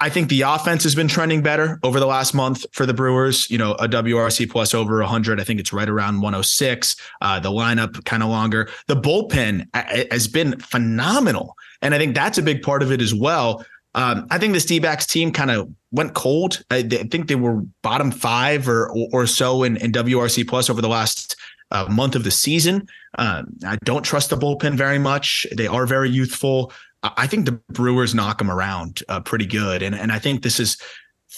[0.00, 3.50] I think the offense has been trending better over the last month for the Brewers.
[3.50, 5.40] You know, a WRC plus over 100.
[5.40, 6.96] I think it's right around 106.
[7.22, 8.68] Uh, the lineup kind of longer.
[8.86, 9.66] The bullpen
[10.12, 11.56] has been phenomenal.
[11.80, 13.64] And I think that's a big part of it as well.
[13.98, 16.62] Um, I think this D backs team kind of went cold.
[16.70, 20.80] I, I, think they were bottom five or or, so in, in WRC plus over
[20.80, 21.34] the last
[21.72, 22.86] uh, month of the season.
[23.18, 25.48] Um, I don't trust the bullpen very much.
[25.52, 26.72] They are very youthful.
[27.02, 30.60] I think the Brewers knock them around uh, pretty good, and and I think this
[30.60, 30.80] is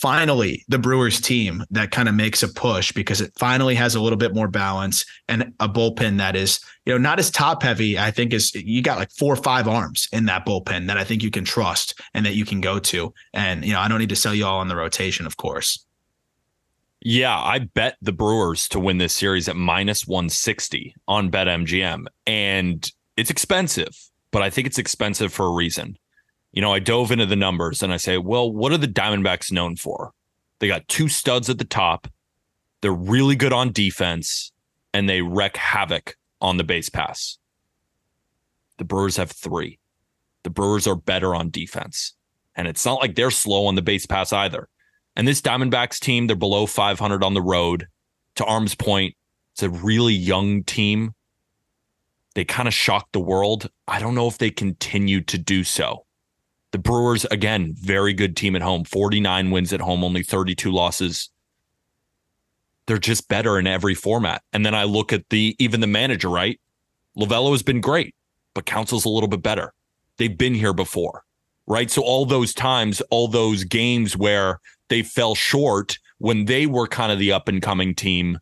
[0.01, 4.01] finally the Brewers team that kind of makes a push because it finally has a
[4.01, 7.99] little bit more balance and a bullpen that is, you know, not as top heavy.
[7.99, 11.05] I think is you got like four or five arms in that bullpen that I
[11.05, 13.13] think you can trust and that you can go to.
[13.35, 15.85] And, you know, I don't need to sell you all on the rotation, of course.
[17.03, 22.07] Yeah, I bet the Brewers to win this series at minus 160 on BetMGM.
[22.27, 23.97] And it's expensive,
[24.31, 25.97] but I think it's expensive for a reason
[26.53, 29.53] you know, I dove into the numbers and I say, well, what are the Diamondbacks
[29.53, 30.13] known for?
[30.59, 32.09] They got two studs at the top.
[32.83, 34.53] They're really good on defense
[34.93, 37.39] and they wreak havoc on the base pass.
[38.79, 39.79] The Brewers have three.
[40.43, 42.15] The Brewers are better on defense.
[42.57, 44.69] And it's not like they're slow on the base pass either.
[45.17, 47.87] And this Diamondbacks team, they're below 500 on the road.
[48.37, 49.15] To Arm's point,
[49.53, 51.13] it's a really young team.
[52.35, 53.69] They kind of shocked the world.
[53.87, 56.07] I don't know if they continue to do so.
[56.73, 61.31] The Brewers, again, very good team at home, 49 wins at home, only 32 losses.
[62.87, 64.43] They're just better in every format.
[64.53, 66.61] And then I look at the even the manager, right?
[67.17, 68.15] Lovullo has been great,
[68.55, 69.73] but Counsell's a little bit better.
[70.17, 71.25] They've been here before,
[71.67, 71.91] right?
[71.91, 77.11] So all those times, all those games where they fell short when they were kind
[77.11, 78.39] of the up and coming team,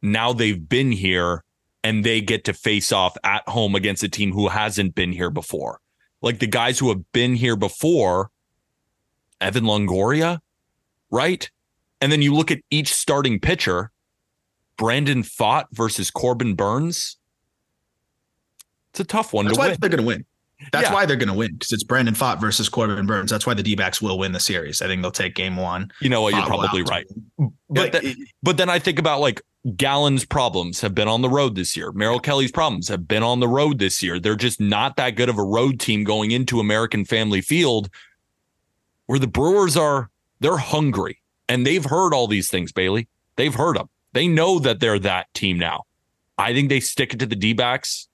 [0.00, 1.44] now they've been here
[1.82, 5.30] and they get to face off at home against a team who hasn't been here
[5.30, 5.80] before
[6.22, 8.30] like the guys who have been here before,
[9.40, 10.40] Evan Longoria,
[11.10, 11.50] right?
[12.00, 13.90] And then you look at each starting pitcher,
[14.76, 17.16] Brandon Pfaadt versus Corbin Burnes.
[18.90, 19.76] It's a tough one That's to why win.
[19.80, 20.24] They're going to win.
[20.72, 20.94] That's yeah.
[20.94, 23.30] why they're going to win because it's Brandon Pfaadt versus Corbin Burnes.
[23.30, 24.82] That's why the D backs will win the series.
[24.82, 25.90] I think they'll take game one.
[26.00, 26.34] You know what?
[26.34, 27.06] You're probably right.
[27.70, 29.40] But, th- but then I think about like
[29.76, 31.92] Gallen's problems have been on the road this year.
[31.92, 34.18] Merrill Kelly's problems have been on the road this year.
[34.18, 37.90] They're just not that good of a road team going into American Family Field
[39.06, 40.08] where the Brewers are,
[40.40, 43.08] they're hungry and they've heard all these things, Bailey.
[43.36, 43.88] They've heard them.
[44.12, 45.82] They know that they're that team now.
[46.38, 48.08] I think they stick it to the D backs.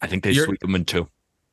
[0.00, 1.08] I think they you're, sweep them in two.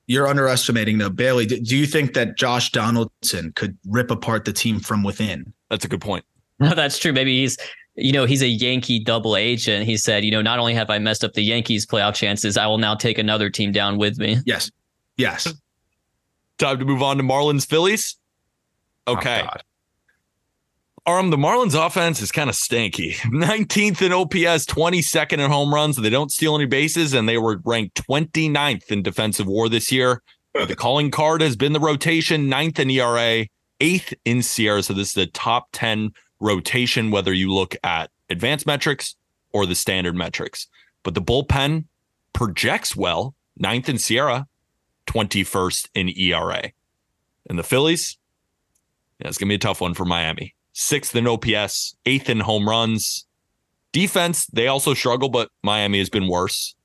[0.08, 1.46] You're underestimating though, Bailey.
[1.46, 5.54] Do you think that Josh Donaldson could rip apart the team from within?
[5.70, 6.24] That's a good point.
[6.60, 7.12] No, that's true.
[7.12, 7.58] Maybe he's
[7.96, 9.86] you know, he's a Yankee double agent.
[9.86, 12.66] He said, you know, not only have I messed up the Yankees playoff chances, I
[12.68, 14.38] will now take another team down with me.
[14.46, 14.72] Yes.
[15.18, 15.54] Yes.
[16.58, 18.18] Time to move on to Marlins Phillies.
[19.08, 19.44] Oh, okay.
[19.46, 19.58] Oh,
[21.06, 23.16] Arm, um, the Marlins offense is kind of stanky.
[23.26, 25.98] 19th in OPS, 22nd in home runs.
[25.98, 30.22] They don't steal any bases, and they were ranked 29th in defensive WAR this year.
[30.54, 33.48] The calling card has been the rotation, ninth in ERA,
[33.80, 34.84] eighth in SIERA.
[34.84, 36.12] So this is the top 10
[36.44, 39.16] rotation, whether you look at advanced metrics
[39.54, 40.68] or the standard metrics.
[41.02, 41.86] But the bullpen
[42.34, 44.46] projects well, ninth in SIERA,
[45.08, 46.72] 21st in ERA.
[47.50, 48.18] And the Phillies,
[49.20, 50.54] yeah, it's going to be a tough one for Miami.
[50.74, 53.26] Sixth in OPS, eighth in home runs.
[53.92, 56.76] Defense, they also struggle, but Miami has been worse.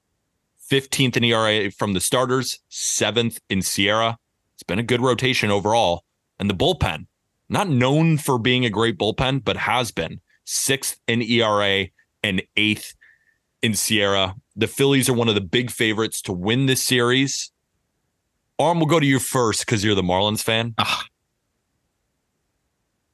[0.71, 4.17] 15th in ERA from the starters, seventh in SIERA.
[4.55, 6.05] It's been a good rotation overall.
[6.39, 7.07] And the bullpen,
[7.49, 11.87] not known for being a great bullpen, but has been sixth in ERA
[12.23, 12.95] and eighth
[13.63, 14.35] in SIERA.
[14.57, 17.53] The Phillies are one of the big favorites to win this series.
[18.59, 20.75] Arm, we'll go to you first because you're the Marlins fan.
[20.79, 21.05] Ugh.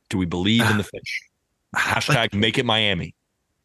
[0.09, 1.29] Do we believe in the fish?
[1.77, 3.15] Hashtag make it Miami.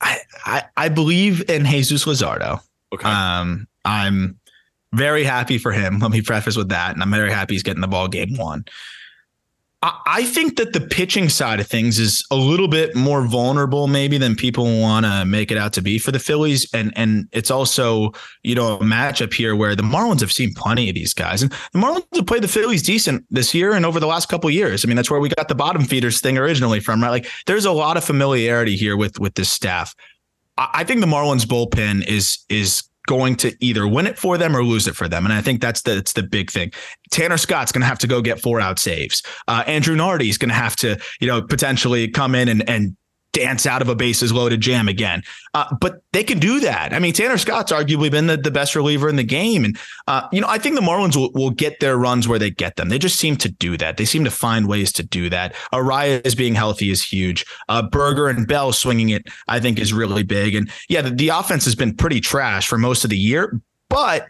[0.02, 2.62] I, I, I believe in Jesus Luzardo.
[2.94, 3.08] Okay.
[3.08, 4.40] Um, I'm
[4.94, 6.00] very happy for him.
[6.00, 6.94] Let me preface with that.
[6.94, 8.66] And I'm very happy he's getting the ball game one.
[9.82, 14.18] I think that the pitching side of things is a little bit more vulnerable, maybe
[14.18, 17.50] than people want to make it out to be for the Phillies, and and it's
[17.50, 18.12] also
[18.44, 21.52] you know a matchup here where the Marlins have seen plenty of these guys, and
[21.72, 24.84] the Marlins have played the Phillies decent this year and over the last couple years.
[24.84, 27.10] I mean, that's where we got the bottom feeders thing originally from, right?
[27.10, 29.96] Like, there's a lot of familiarity here with with this staff.
[30.58, 34.56] I, I think the Marlins bullpen is is going to either win it for them
[34.56, 35.26] or lose it for them.
[35.26, 36.72] And I think that's the that's the big thing.
[37.10, 39.24] Tanner Scott's going to have to go get four out saves.
[39.48, 42.96] Uh, Andrew Nardi's going to have to, you know, potentially come in and and
[43.32, 45.24] dance out of a bases loaded jam again.
[45.54, 46.94] Uh, but they can do that.
[46.94, 49.66] I mean, Tanner Scott's arguably been the, the best reliever in the game.
[49.66, 52.50] And, uh, you know, I think the Marlins will, will get their runs where they
[52.50, 52.90] get them.
[52.90, 53.98] They just seem to do that.
[53.98, 55.54] They seem to find ways to do that.
[55.74, 57.46] Arraez being healthy is huge.
[57.68, 60.56] Uh, Burger and Bell swinging it, I think, is really big.
[60.56, 64.28] And yeah, the, the offense has been pretty trash for most of the year, but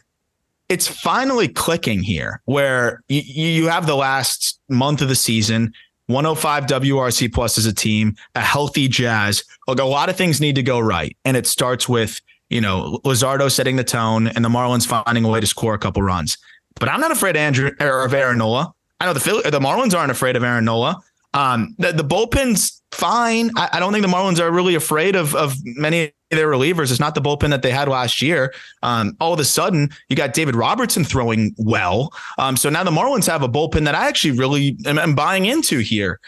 [0.70, 5.74] it's finally clicking here where you, you have the last month of the season
[6.10, 9.44] 105 WRC plus as a team, a healthy Jazz.
[9.68, 12.20] Look, a lot of things need to go right, and it starts with
[12.50, 15.80] you know Luzardo setting the tone and the Marlins finding a way to score a
[15.80, 16.38] couple runs.
[16.80, 18.74] But I'm not afraid of Andrew or of Aaron Nola.
[19.00, 21.00] I know the the Marlins aren't afraid of Aaron Nola.
[21.36, 23.52] Um, the, the bullpen's fine.
[23.56, 26.92] I, I, don't think the Marlins are really afraid of of many their relievers.
[26.92, 28.54] It's not the bullpen that they had last year.
[28.84, 32.14] Um, all of a sudden, you got David Robertson throwing well.
[32.38, 35.46] Um, so now the Marlins have a bullpen that I actually really am, am buying
[35.46, 36.20] into here.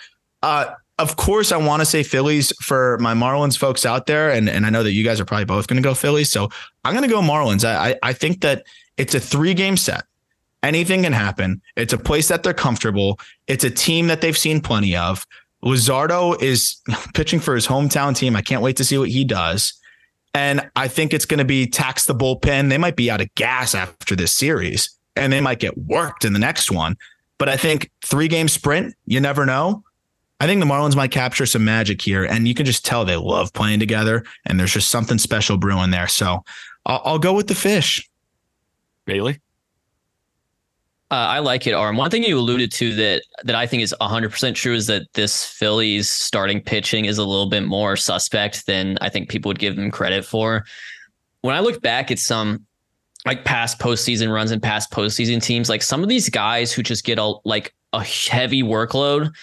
[0.41, 4.47] Uh, of course, I want to say Phillies for my Marlins folks out there, and
[4.47, 6.31] and I know that you guys are probably both going to go Phillies.
[6.31, 6.49] So
[6.83, 7.63] I'm going to go Marlins.
[7.63, 8.65] I, I I think that
[8.97, 10.03] it's a three game set
[10.63, 11.61] anything can happen.
[11.75, 13.19] It's a place that they're comfortable.
[13.47, 15.25] It's a team that they've seen plenty of.
[15.63, 16.77] Luzardo is
[17.13, 18.35] pitching for his hometown team.
[18.35, 19.73] I can't wait to see what he does.
[20.33, 22.69] And I think it's going to be tax the bullpen.
[22.69, 26.33] They might be out of gas after this series and they might get worked in
[26.33, 26.95] the next one.
[27.37, 29.83] But I think three game sprint, you never know.
[30.39, 32.23] I think the Marlins might capture some magic here.
[32.23, 35.91] And you can just tell they love playing together and there's just something special brewing
[35.91, 36.07] there.
[36.07, 36.43] So
[36.85, 38.09] I'll, I'll go with the fish.
[39.05, 39.39] Bailey?
[41.11, 41.97] Uh, I like it, Aram.
[41.97, 45.43] One thing you alluded to that that I think is 100% true is that this
[45.45, 49.75] Phillies starting pitching is a little bit more suspect than I think people would give
[49.75, 50.63] them credit for.
[51.41, 52.65] When I look back at some
[53.25, 57.03] like past postseason runs and past postseason teams, like some of these guys who just
[57.03, 59.33] get a like a heavy workload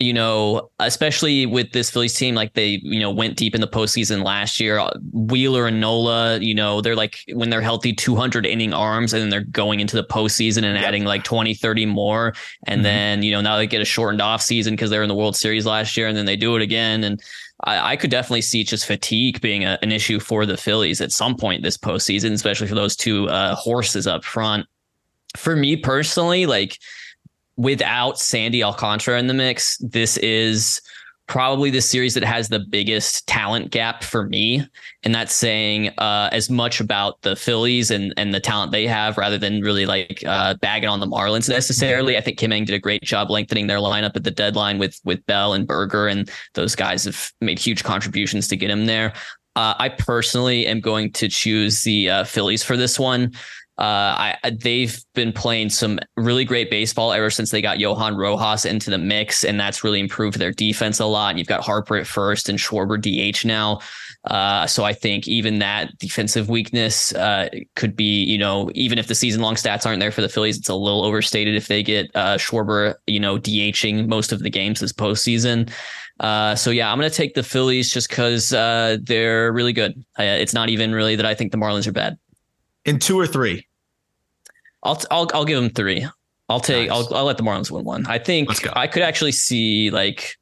[0.00, 3.66] you know, especially with this Phillies team, like they, you know, went deep in the
[3.66, 4.80] postseason last year.
[5.12, 9.28] Wheeler and Nola, you know, they're like when they're healthy, 200 inning arms, and then
[9.28, 10.84] they're going into the postseason and yep.
[10.84, 12.32] adding like 20, 30 more.
[12.66, 12.82] And mm-hmm.
[12.84, 15.34] then, you know, now they get a shortened off season because they're in the World
[15.34, 17.02] Series last year, and then they do it again.
[17.02, 17.20] And
[17.64, 21.10] I, I could definitely see just fatigue being a, an issue for the Phillies at
[21.10, 24.64] some point this postseason, especially for those two uh, horses up front.
[25.36, 26.78] For me personally, like,
[27.58, 30.80] without Sandy Alcantara in the mix, this is
[31.26, 34.66] probably the series that has the biggest talent gap for me.
[35.02, 39.18] And that's saying uh, as much about the Phillies and, and the talent they have
[39.18, 42.16] rather than really like uh, bagging on the Marlins necessarily.
[42.16, 44.98] I think Kim Ng did a great job lengthening their lineup at the deadline with
[45.04, 49.12] with Bell and Burger, and those guys have made huge contributions to get him there.
[49.54, 53.32] Uh, I personally am going to choose the uh, Phillies for this one.
[53.78, 58.64] Uh, I they've been playing some really great baseball ever since they got Johan Rojas
[58.64, 61.30] into the mix, and that's really improved their defense a lot.
[61.30, 63.80] And you've got Harper at first and Schwarber DH now.
[64.24, 69.06] Uh, so I think even that defensive weakness uh, could be, you know, even if
[69.06, 71.82] the season long stats aren't there for the Phillies, it's a little overstated if they
[71.82, 75.70] get uh, Schwarber, you know, DHing most of the games this postseason.
[76.18, 80.04] Uh, so yeah, I'm to take the Phillies just because uh, they're really good.
[80.18, 82.18] Uh, it's not even really that I think the Marlins are bad.
[82.84, 83.67] In two or three.
[84.82, 86.06] I'll I'll I'll give them three.
[86.48, 86.88] I'll take.
[86.88, 87.06] Nice.
[87.06, 88.06] I'll I'll let the Marlins win one.
[88.06, 90.36] I think I could actually see like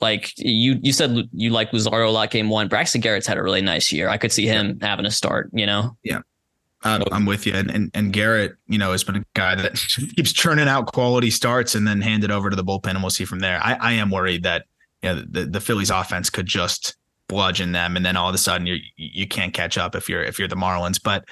[0.00, 2.68] like you you said you like Luzardo a lot game one.
[2.68, 4.08] Braxton Garrett's had a really nice year.
[4.08, 4.88] I could see him yeah.
[4.88, 5.50] having a start.
[5.52, 5.96] You know.
[6.02, 6.20] Yeah.
[6.84, 9.74] Um, I'm with you, and, and and Garrett, you know, has been a guy that
[10.16, 13.10] keeps churning out quality starts and then hand it over to the bullpen, and we'll
[13.10, 13.60] see from there.
[13.62, 14.64] I, I am worried that
[15.02, 16.96] you know, the the Phillies offense could just
[17.28, 20.24] bludgeon them, and then all of a sudden you you can't catch up if you're
[20.24, 21.00] if you're the Marlins.
[21.00, 21.24] But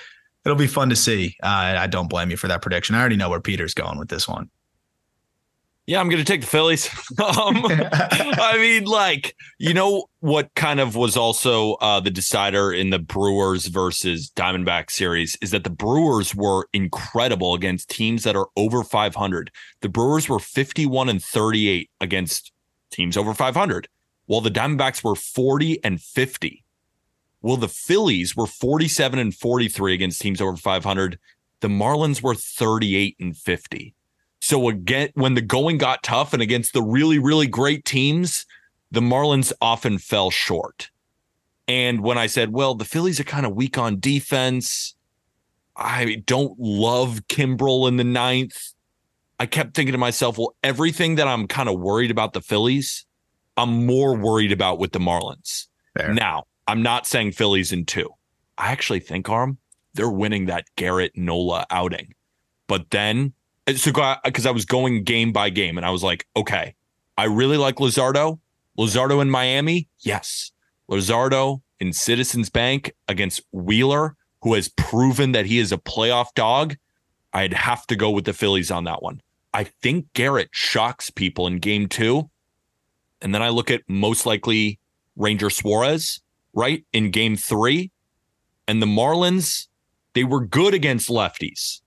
[0.45, 1.37] it'll be fun to see.
[1.43, 2.95] Uh, I don't blame you for that prediction.
[2.95, 4.51] I already know where Peter's going with this one.
[5.87, 6.89] Yeah, I'm going to take the Phillies.
[7.19, 12.91] um, I mean, like, you know what kind of was also uh, the decider in
[12.91, 18.47] the Brewers versus Diamondback series is that the Brewers were incredible against teams that are
[18.57, 19.51] over 500.
[19.81, 22.53] The Brewers were 51 and 38 against
[22.93, 23.89] teams over 500,
[24.27, 26.63] while the Diamondbacks were 40 and 50.
[27.43, 31.19] Well, the Phillies were 47 and 43 against teams over 500.
[31.61, 33.95] The Marlins were 38 and 50.
[34.41, 38.47] So again, when the going got tough and against the really, really great teams,
[38.91, 40.91] the Marlins often fell short.
[41.69, 44.95] And when I said, well, the Phillies are kind of weak on defense,
[45.77, 48.75] I don't love Kimbrel in the ninth.
[49.39, 53.07] I kept thinking to myself, well, everything that I'm kind of worried about the Phillies,
[53.57, 55.69] I'm more worried about with the Marlins.
[55.97, 56.13] Fair.
[56.13, 58.11] Now, I'm not saying Phillies in two.
[58.57, 59.59] I actually think, Aram,
[59.95, 62.15] they're winning that Garrett Nola outing.
[62.69, 63.33] But then,
[63.67, 63.91] uh, so
[64.23, 66.77] because uh, I was going game by game and I was like, okay,
[67.19, 68.39] I really like Luzardo.
[68.79, 70.53] Luzardo in Miami, yes.
[70.89, 76.77] Luzardo in Citizens Bank against Wheeler, who has proven that he is a playoff dog.
[77.33, 79.21] I'd have to go with the Phillies on that one.
[79.53, 82.31] I think Garrett shocks people in game two.
[83.21, 84.79] And then I look at most likely
[85.17, 86.21] Ranger Suarez,
[86.53, 86.85] right?
[86.93, 87.91] In game three.
[88.67, 89.67] And the Marlins,
[90.15, 91.81] they were good against lefties,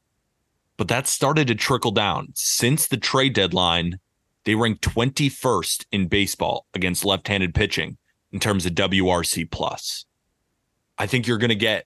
[0.75, 2.29] but that started to trickle down.
[2.35, 3.99] Since the trade deadline,
[4.43, 7.97] they ranked 21st in baseball against left handed pitching
[8.31, 10.05] in terms of WRC plus.
[10.97, 11.85] I think you're going to get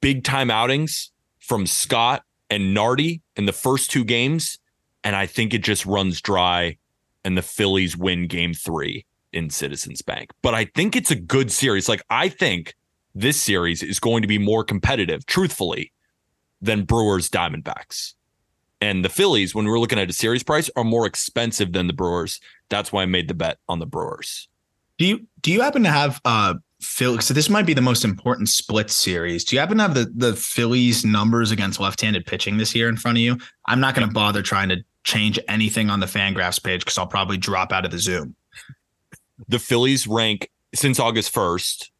[0.00, 4.58] big time outings from Scott and Nardi in the first two games.
[5.04, 6.78] And I think it just runs dry
[7.24, 9.06] and the Phillies win game three
[9.36, 10.30] in Citizens Bank.
[10.42, 11.88] But I think it's a good series.
[11.88, 12.74] Like, I think
[13.14, 15.92] this series is going to be more competitive, truthfully,
[16.60, 18.14] than Brewers Diamondbacks.
[18.80, 21.92] And the Phillies, when we're looking at a series price, are more expensive than the
[21.92, 22.40] Brewers.
[22.70, 24.48] That's why I made the bet on the Brewers.
[24.98, 27.20] Do you do you happen to have uh Phil?
[27.20, 29.44] So this might be the most important split series.
[29.44, 32.96] Do you happen to have the the Phillies numbers against left-handed pitching this year in
[32.96, 33.38] front of you?
[33.66, 37.06] I'm not going to bother trying to change anything on the Fangraphs page because I'll
[37.06, 38.34] probably drop out of the Zoom.
[39.48, 41.90] The Phillies rank since August 1st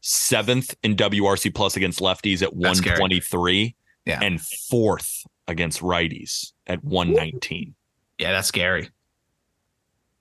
[0.00, 3.74] seventh in WRC plus against lefties at 123
[4.04, 4.20] yeah.
[4.22, 7.74] and fourth against righties at 119.
[8.18, 8.90] Yeah, that's scary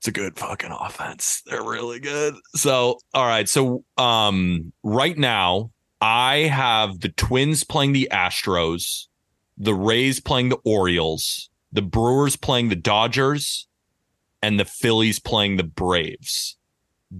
[0.06, 1.42] it's a good fucking offense.
[1.48, 2.36] They're really good.
[2.54, 3.50] So, all right.
[3.50, 9.08] So, um, right now, I have the Twins playing the Astros,
[9.58, 13.68] the Rays playing the Orioles, the Brewers playing the Dodgers,
[14.44, 16.56] and the Phillies playing the Braves.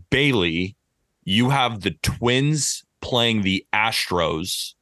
[0.10, 0.76] Bailey,
[1.24, 4.74] you have the Twins playing the Astros,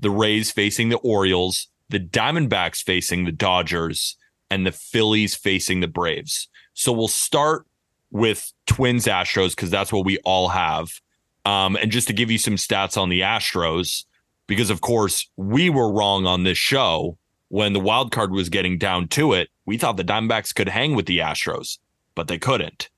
[0.00, 4.16] the Rays facing the Orioles, the Diamondbacks facing the Dodgers,
[4.50, 6.48] and the Phillies facing the Braves.
[6.74, 7.66] So we'll start
[8.10, 11.00] with Twins Astros because that's what we all have.
[11.44, 14.04] Um, and just to give you some stats on the Astros,
[14.46, 17.18] because of course we were wrong on this show
[17.48, 19.48] when the wild card was getting down to it.
[19.64, 21.78] We thought the Diamondbacks could hang with the Astros,
[22.14, 22.88] but they couldn't.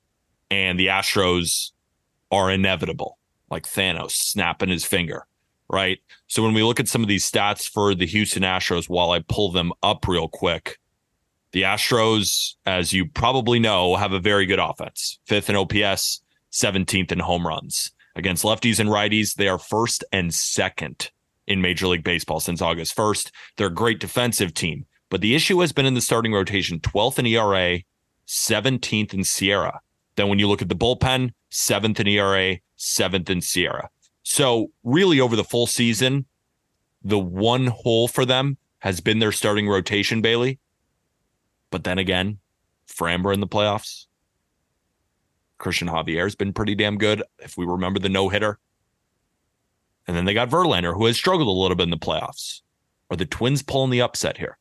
[0.51, 1.73] And the Astros
[2.31, 3.19] are inevitable,
[3.51, 5.27] like Thanos snapping his finger,
[5.69, 5.99] right?
[6.27, 9.21] So when we look at some of these stats for the Houston Astros, while I
[9.21, 10.79] pull them up real quick,
[11.53, 15.19] the Astros, as you probably know, have a very good offense.
[15.27, 16.23] Fifth in OPS,
[16.53, 17.91] 17th in home runs.
[18.17, 21.11] Against lefties and righties, they are first and second
[21.47, 23.31] in Major League Baseball since August 1st.
[23.57, 27.19] They're a great defensive team, but the issue has been in the starting rotation 12th
[27.19, 27.81] in ERA,
[28.27, 29.79] 17th in SIERA.
[30.19, 33.87] Then when you look at the bullpen, seventh in ERA, seventh in SIERA.
[34.25, 36.27] So, really, over the full season,
[37.05, 40.59] the one hole for them has been their starting rotation, Bailey.
[41.71, 42.41] But then again,
[42.89, 44.07] Framber in the playoffs.
[45.57, 47.23] Christian Javier has been pretty damn good.
[47.39, 48.59] If we remember the no hitter.
[50.09, 52.63] And then they got Verlander, who has struggled a little bit in the playoffs.
[53.09, 54.59] Are the Twins pulling the upset here?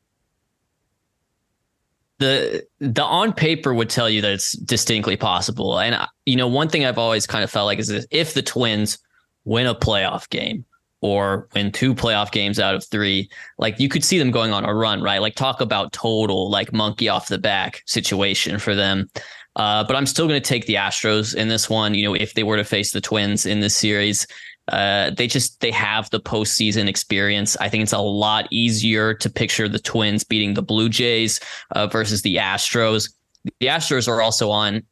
[2.18, 5.78] The the on paper would tell you that it's distinctly possible.
[5.78, 5.96] And
[6.26, 8.98] you know, one thing I've always kind of felt like is if the Twins
[9.44, 10.64] win a playoff game,
[11.00, 14.64] or win two playoff games out of three, like you could see them going on
[14.64, 15.20] a run, right?
[15.20, 19.08] Like talk about total like monkey off the back situation for them.
[19.56, 21.94] Uh, but I'm still going to take the Astros in this one.
[21.94, 24.26] You know, if they were to face the Twins in this series,
[24.68, 27.56] uh, they just they have the postseason experience.
[27.56, 31.40] I think it's a lot easier to picture the Twins beating the Blue Jays
[31.72, 33.12] uh, versus the Astros.
[33.60, 34.82] The Astros are also on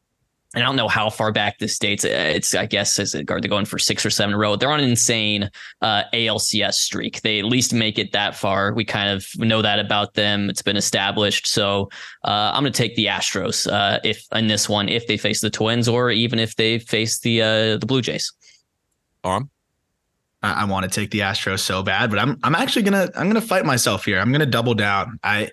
[0.53, 2.05] and I don't know how far back this dates.
[2.05, 4.55] Uh, it's I guess as they're going for six or seven row.
[4.55, 5.49] They're on an insane
[5.81, 7.21] uh, ALCS streak.
[7.21, 8.73] They at least make it that far.
[8.73, 10.49] We kind of know that about them.
[10.49, 11.47] It's been established.
[11.47, 11.89] So
[12.23, 15.41] uh, I'm going to take the Astros uh, if in this one if they face
[15.41, 18.31] the Twins or even if they face the uh, the Blue Jays.
[19.25, 19.49] Aram.
[20.41, 23.27] I, I want to take the Astros so bad, but I'm I'm actually gonna I'm
[23.27, 24.19] gonna fight myself here.
[24.19, 25.19] I'm gonna double down.
[25.23, 25.51] I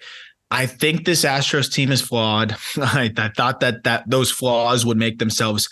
[0.50, 2.56] I think this Astros team is flawed.
[2.76, 5.68] I, I, thought that that those flaws would make themselves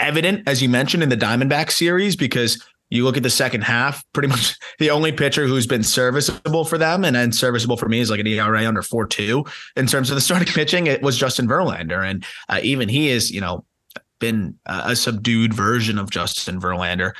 [0.00, 4.04] evident, as you mentioned in the Diamondback series, because you look at the second half,
[4.12, 8.00] pretty much the only pitcher who's been serviceable for them and then serviceable for me
[8.00, 9.44] is like an ERA under 4 2
[9.76, 10.86] in terms of the starting pitching.
[10.86, 12.08] It was Justin Verlander.
[12.08, 13.64] And uh, even he is, you know,
[14.18, 17.12] been a subdued version of Justin Verlander.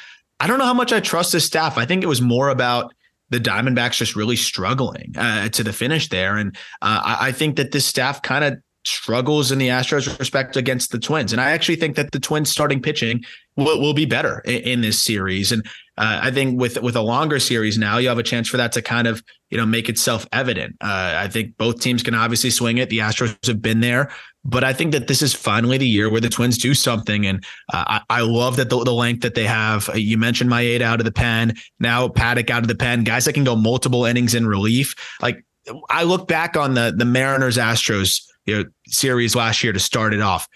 [0.43, 1.79] I don't know how much I trust his staff.
[1.79, 2.93] I think it was more about
[3.31, 6.37] the Diamondbacks just really struggling uh, to the finish there.
[6.37, 10.57] And uh, I, I think that this staff kind of struggles in the Astros respect
[10.57, 11.33] against the Twins.
[11.33, 13.23] And I actually think that the Twins starting pitching
[13.55, 15.53] will, will be better in, in this series.
[15.53, 15.65] And
[15.99, 18.73] uh, I think with with a longer series now, you have a chance for that
[18.73, 20.77] to kind of you know make itself evident.
[20.81, 22.89] Uh, I think both teams can obviously swing it.
[22.89, 24.11] The Astros have been there,
[24.43, 27.27] but I think that this is finally the year where the Twins do something.
[27.27, 29.91] And uh, I, I, love that the, the, length that they have.
[29.91, 33.27] Uh, you mentioned Maeda out of the pen, now Paddack out of the pen, guys
[33.27, 34.95] that can go multiple innings in relief.
[35.21, 35.45] Like
[35.91, 40.15] I look back on the the Mariners Astros you know, series last year to start
[40.15, 40.49] it off.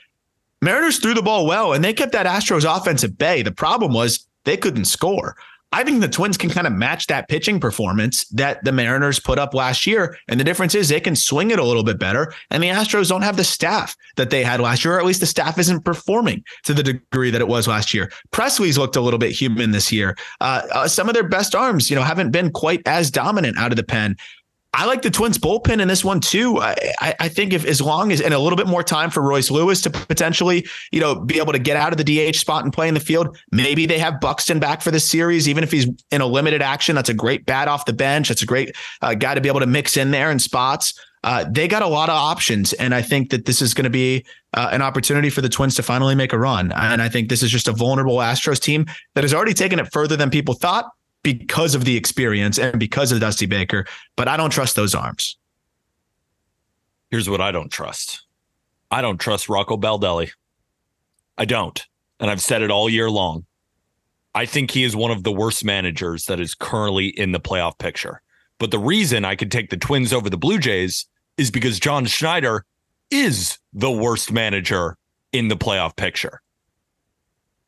[0.63, 3.43] Mariners threw the ball well and they kept that Astros offense at bay.
[3.43, 5.37] The problem was they couldn't score.
[5.73, 9.39] I think the Twins can kind of match that pitching performance that the Mariners put
[9.39, 10.17] up last year.
[10.29, 12.33] And the difference is they can swing it a little bit better.
[12.51, 15.21] And the Astros don't have the staff that they had last year, or at least
[15.21, 18.11] the staff isn't performing to the degree that it was last year.
[18.31, 20.17] Pressly's looked a little bit human this year.
[20.41, 23.73] Uh, uh, some of their best arms, you know, haven't been quite as dominant out
[23.73, 24.17] of the pen.
[24.77, 26.61] I like the Twins bullpen in this one too.
[26.61, 29.51] I, I, think if as long as and a little bit more time for Royce
[29.51, 32.71] Lewis to potentially, you know, be able to get out of the DH spot and
[32.75, 33.39] play in the field.
[33.51, 36.95] Maybe they have Buxton back for the series, even if he's in a limited action.
[36.95, 38.29] That's a great bat off the bench.
[38.29, 40.93] That's a great uh, guy to be able to mix in there in spots.
[41.25, 43.91] Uh, they got a lot of options, and I think that this is going to
[43.91, 46.71] be uh, an opportunity for the Twins to finally make a run.
[46.73, 49.91] And I think this is just a vulnerable Astros team that has already taken it
[49.91, 50.87] further than people thought
[51.35, 55.37] because of the experience and because of Dusty Baker, but I don't trust those arms.
[57.11, 58.25] Here's what I don't trust.
[58.93, 60.31] I don't trust Rocco Baldelli.
[61.37, 61.85] I don't.
[62.21, 63.45] And I've said it all year long.
[64.37, 67.77] I think he is one of the worst managers that is currently in the playoff
[67.77, 68.23] picture.
[68.61, 71.07] But the reason I could take the Twins over the Blue Jays
[71.37, 72.65] is because John Schneider
[73.11, 74.97] is the worst manager
[75.33, 76.41] in the playoff picture.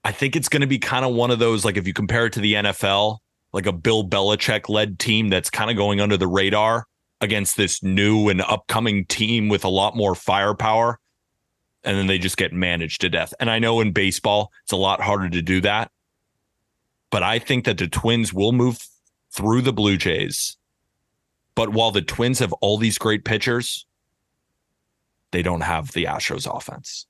[0.04, 2.26] I think it's going to be kind of one of those, like if you compare
[2.26, 3.18] it to the NFL,
[3.52, 6.86] like a Bill Belichick led team that's kind of going under the radar
[7.20, 10.98] against this new and upcoming team with a lot more firepower.
[11.84, 13.32] And then they just get managed to death.
[13.40, 15.90] And I know in baseball, it's a lot harder to do that.
[17.10, 18.86] But I think that the Twins will move
[19.30, 20.56] through the Blue Jays.
[21.54, 23.86] But while the Twins have all these great pitchers,
[25.30, 27.06] they don't have the Astros offense.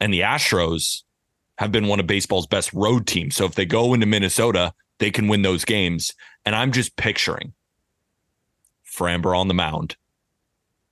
[0.00, 1.02] And the Astros
[1.58, 3.36] have been one of baseball's best road teams.
[3.36, 6.12] So if they go into Minnesota, they can win those games.
[6.44, 7.52] And I'm just picturing
[8.98, 9.96] Framber on the mound,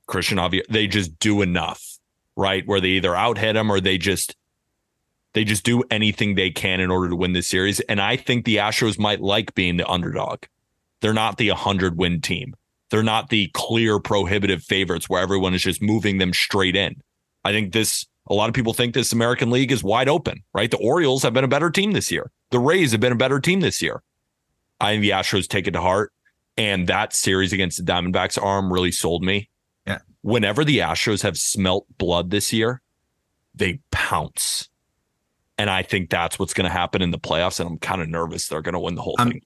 [0.06, 1.98] Christian Javier, they just do enough,
[2.36, 2.66] right?
[2.66, 4.36] Where they either out hit him or they just
[5.32, 7.80] they just do anything they can in order to win this series.
[7.80, 10.44] And I think the Astros might like being the underdog.
[11.02, 12.54] They're not the 100 win team.
[12.90, 17.02] They're not the clear prohibitive favorites where everyone is just moving them straight in.
[17.44, 20.70] I think this a lot of people think this American League is wide open, right?
[20.70, 22.30] The Orioles have been a better team this year.
[22.50, 24.02] The Rays have been a better team this year.
[24.80, 26.12] I think the Astros take it to heart.
[26.56, 29.50] And that series against the Diamondbacks Aram really sold me.
[29.86, 29.98] Yeah.
[30.22, 32.80] Whenever the Astros have smelt blood this year,
[33.54, 34.68] they pounce.
[35.58, 37.60] And I think that's what's going to happen in the playoffs.
[37.60, 39.42] And I'm kind of nervous they're going to win the whole I'm, thing.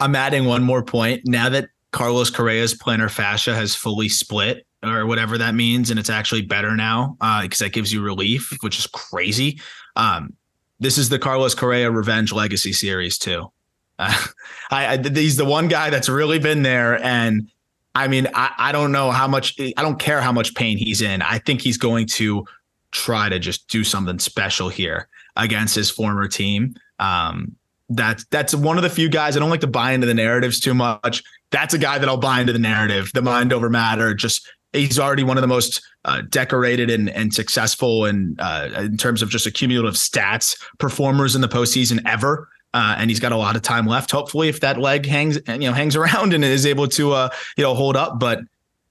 [0.00, 1.22] I'm adding one more point.
[1.24, 6.08] Now that Carlos Correa's plantar fascia has fully split, or whatever that means, and it's
[6.08, 9.60] actually better now because uh, that gives you relief, which is crazy.
[9.96, 10.34] Um,
[10.80, 13.50] this is the Carlos Correa Revenge Legacy series too.
[13.98, 14.26] Uh,
[14.70, 17.50] I, I, he's the one guy that's really been there, and
[17.94, 19.58] I mean, I, I don't know how much.
[19.60, 21.22] I don't care how much pain he's in.
[21.22, 22.46] I think he's going to
[22.92, 26.74] try to just do something special here against his former team.
[26.98, 27.56] Um,
[27.88, 30.60] that's that's one of the few guys I don't like to buy into the narratives
[30.60, 31.22] too much.
[31.50, 34.98] That's a guy that I'll buy into the narrative, the mind over matter, just he's
[34.98, 39.28] already one of the most uh, decorated and, and successful and uh, in terms of
[39.28, 42.48] just accumulative stats performers in the postseason ever.
[42.72, 44.12] Uh, and he's got a lot of time left.
[44.12, 47.64] Hopefully, if that leg hangs, you know, hangs around and is able to, uh, you
[47.64, 48.20] know, hold up.
[48.20, 48.40] But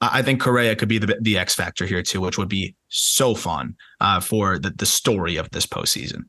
[0.02, 3.36] I think Correa could be the the X factor here too, which would be so
[3.36, 6.24] fun uh, for the the story of this postseason.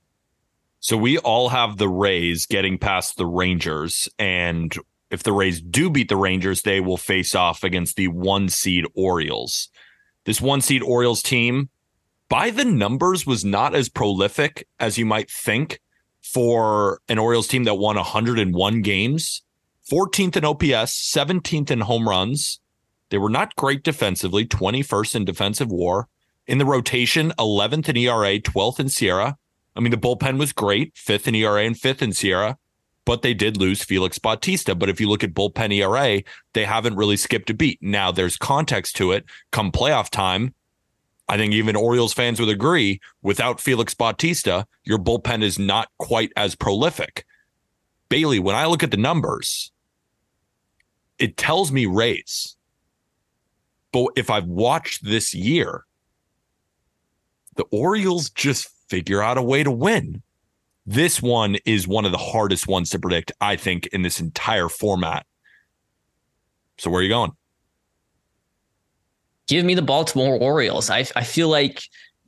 [0.78, 4.74] So we all have the Rays getting past the Rangers, and
[5.10, 8.84] if the Rays do beat the Rangers, they will face off against the one seed
[8.94, 9.68] Orioles.
[10.24, 11.68] This one seed Orioles team,
[12.28, 15.80] by the numbers, was not as prolific as you might think
[16.22, 19.42] for an Orioles team that won 101 games,
[19.90, 22.60] 14th in OPS, 17th in home runs.
[23.08, 26.08] They were not great defensively, 21st in defensive WAR.
[26.46, 29.36] In the rotation, 11th in ERA, 12th in SIERA.
[29.74, 32.56] I mean, the bullpen was great, fifth in ERA and fifth in SIERA.
[33.04, 34.74] But they did lose Felix Bautista.
[34.74, 36.22] But if you look at bullpen ERA,
[36.54, 37.78] they haven't really skipped a beat.
[37.80, 39.24] Now there's context to it.
[39.52, 40.54] Come playoff time,
[41.30, 46.32] I think even Orioles fans would agree without Felix Bautista, your bullpen is not quite
[46.36, 47.24] as prolific.
[48.08, 49.70] Bailey, when I look at the numbers,
[51.20, 52.56] it tells me Rays.
[53.92, 55.84] But if I've watched this year,
[57.54, 60.22] the Orioles just figure out a way to win.
[60.90, 64.68] This one is one of the hardest ones to predict, I think, in this entire
[64.68, 65.24] format.
[66.78, 67.32] So where are you going?
[69.50, 70.90] give me the Baltimore Orioles.
[70.90, 71.82] I, I feel like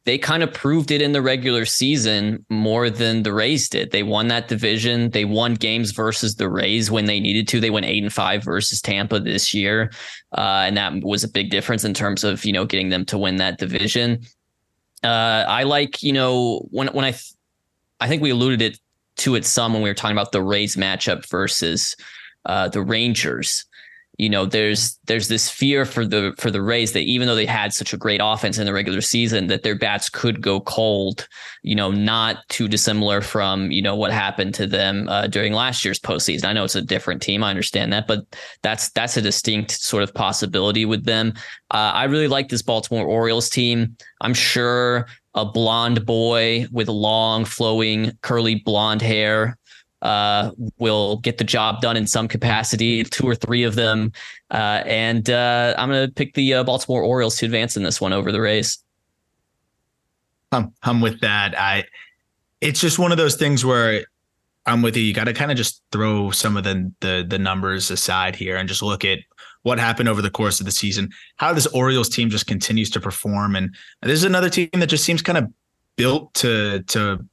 [0.05, 3.93] they kind of proved it in the regular season more than the Rays did.
[3.93, 5.11] They won that division.
[5.11, 7.61] They won games versus the Rays when they needed to.
[7.61, 9.93] They went eight and five versus Tampa this year,
[10.37, 13.17] uh, and that was a big difference in terms of you know getting them to
[13.17, 14.19] win that division.
[15.05, 17.15] Uh, I like you know when when I
[18.03, 18.81] I think we alluded it
[19.19, 21.95] to it some when we were talking about the Rays matchup versus
[22.47, 23.65] uh, the Rangers.
[24.19, 27.47] You know there's there's this fear for the for the Rays that even though they
[27.47, 31.27] had such a great offense in the regular season that their bats could go cold
[31.63, 35.83] you know not too dissimilar from you know what happened to them uh, during last
[35.83, 36.45] year's postseason.
[36.45, 38.27] I know it's a different team I understand that but
[38.63, 41.33] that's that's a distinct sort of possibility with them.
[41.71, 43.97] Uh, I really like this Baltimore Orioles team.
[44.21, 49.57] I'm sure a blonde boy with long flowing curly blonde hair
[50.03, 54.13] uh, will get the job done in some capacity, two or three of them.
[54.51, 58.01] Uh, and uh, I'm going to pick the uh, Baltimore Orioles to advance in this
[58.01, 58.79] one over the Rays.
[60.51, 61.59] I'm, I'm with that.
[61.59, 61.85] I,
[62.61, 64.05] it's just one of those things where
[64.67, 65.03] I'm with you.
[65.03, 68.57] You got to kind of just throw some of the, the the numbers aside here
[68.57, 69.19] and just look at
[69.63, 71.11] what happened over the course of the season.
[71.37, 75.05] How this Orioles team just continues to perform, and this is another team that just
[75.05, 75.47] seems kind of
[75.97, 77.25] built to to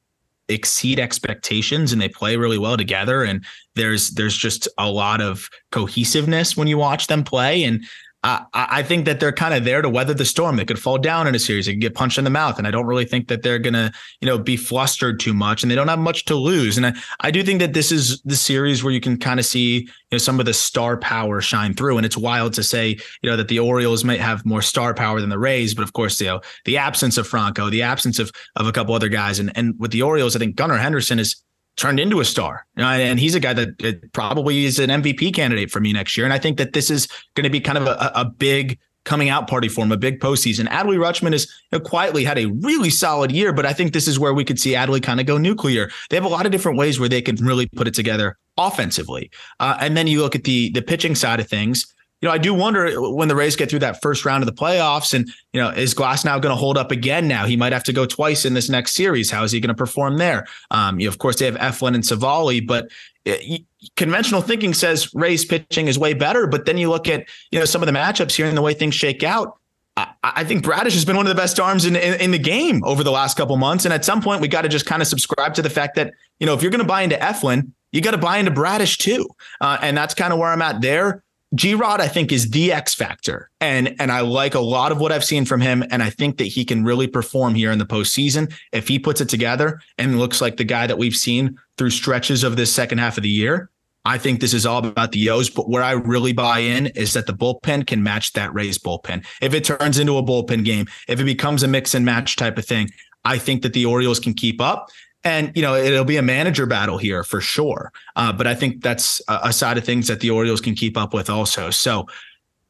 [0.49, 5.47] exceed expectations and they play really well together and there's there's just a lot of
[5.71, 7.86] cohesiveness when you watch them play and
[8.22, 10.57] I, I think that they're kind of there to weather the storm.
[10.57, 11.67] They could fall down in a series.
[11.67, 12.57] They could get punched in the mouth.
[12.57, 15.63] And I don't really think that they're going to, you know, be flustered too much
[15.63, 16.76] and they don't have much to lose.
[16.76, 19.45] And I, I do think that this is the series where you can kind of
[19.45, 21.95] see, you know, some of the star power shine through.
[21.95, 25.22] And it's wild to say, you know, that the Orioles might have more star power
[25.22, 25.74] than the Rays.
[25.74, 28.93] But of course, you know, the absence of Franco, the absence of, of a couple
[28.93, 29.39] other guys.
[29.39, 31.41] And, and with the Orioles, I think Gunnar Henderson is,
[31.80, 32.65] turned into a star.
[32.77, 36.25] And he's a guy that probably is an MVP candidate for me next year.
[36.25, 39.30] And I think that this is going to be kind of a, a big coming
[39.30, 40.67] out party for him, a big postseason.
[40.67, 44.07] Adley Rutschman has you know, quietly had a really solid year, but I think this
[44.07, 45.89] is where we could see Adley kind of go nuclear.
[46.09, 49.32] They have a lot of different ways where they can really put it together offensively.
[49.59, 51.91] Uh, and then you look at the the pitching side of things
[52.22, 54.53] you know, I do wonder when the Rays get through that first round of the
[54.53, 57.28] playoffs, and you know, is Glasnow going to hold up again?
[57.28, 59.32] Now he might have to go twice in this next series.
[59.32, 60.45] How is he going to perform there?
[60.72, 62.89] Um, you know, of course, they have Eflin and Civale, but
[63.24, 66.45] it, uh, conventional thinking says Rays pitching is way better.
[66.45, 68.74] But then you look at you know some of the matchups here and the way
[68.74, 69.57] things shake out.
[69.95, 72.39] I, I think Bradish has been one of the best arms in, in, in the
[72.39, 75.01] game over the last couple months, and at some point we got to just kind
[75.01, 77.72] of subscribe to the fact that you know if you're going to buy into Eflin,
[77.93, 79.26] you got to buy into Bradish too,
[79.61, 81.24] uh, and that's kind of where I'm at there.
[81.56, 83.50] G Rod, I think, is the X factor.
[83.60, 85.84] And and I like a lot of what I've seen from him.
[85.89, 89.20] And I think that he can really perform here in the postseason if he puts
[89.20, 93.00] it together and looks like the guy that we've seen through stretches of this second
[93.00, 93.70] half of the year.
[94.06, 97.14] I think this is all about the O's, but where I really buy in is
[97.14, 99.26] that the bullpen can match that Rays bullpen.
[99.41, 102.58] If it turns into a bullpen game, if it becomes a mix and match type
[102.58, 102.89] of thing,
[103.26, 104.89] I think that the Orioles can keep up.
[105.24, 108.82] And you know it'll be a manager battle here for sure, uh, but I think
[108.82, 111.72] that's a, side of things that the Orioles can keep up with also.
[111.72, 112.07] So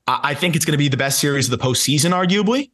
[0.07, 2.71] I, I think it's going to be the best series of the postseason, arguably,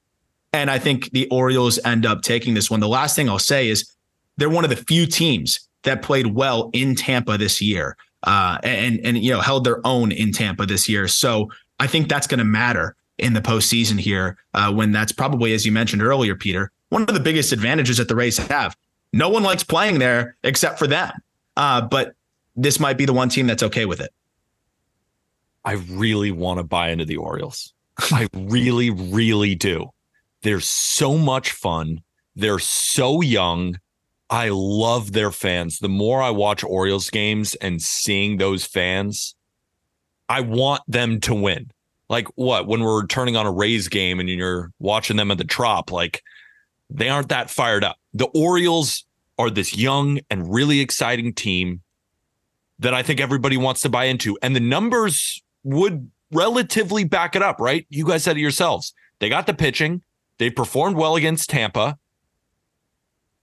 [0.53, 2.79] and I think the Orioles end up taking this one.
[2.79, 3.91] The last thing I'll say is
[4.37, 9.01] they're one of the few teams that played well in Tampa this year, uh, and
[9.03, 11.09] and you know held their own in Tampa this year.
[11.09, 11.51] So
[11.81, 15.65] I think that's going to matter in the postseason here, uh, when that's probably, as
[15.65, 18.75] you mentioned earlier, Peter, one of the biggest advantages that the Rays have
[19.15, 21.09] no one likes playing there except for them.
[21.55, 22.15] Uh, but
[22.57, 24.11] this might be the one team that's okay with it.
[25.63, 27.73] I really want to buy into the Orioles.
[28.11, 29.89] I really, really do.
[30.41, 32.01] They're so much fun.
[32.35, 33.79] They're so young.
[34.29, 35.79] I love their fans.
[35.79, 39.33] The more I watch Orioles games and seeing those fans,
[40.27, 41.71] I want them to win.
[42.09, 42.67] Like what?
[42.67, 46.21] When we're turning on a Rays game and you're watching them at the Trop, like
[46.89, 47.97] they aren't that fired up.
[48.13, 49.05] The Orioles
[49.37, 51.81] are this young and really exciting team
[52.79, 54.37] that I think everybody wants to buy into.
[54.41, 57.85] And the numbers would relatively back it up, right?
[57.89, 58.93] You guys said it yourselves.
[59.19, 60.01] They got the pitching,
[60.37, 61.97] they performed well against Tampa.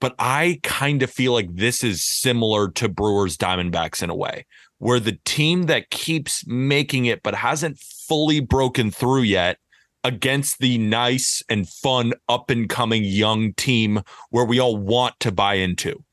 [0.03, 4.45] but I kind of feel like this is similar to Brewers Diamondbacks in a way,
[4.79, 9.59] where the team that keeps making it but hasn't fully broken through yet
[10.03, 15.31] against the nice and fun up and coming young team where we all want to
[15.31, 16.03] buy into.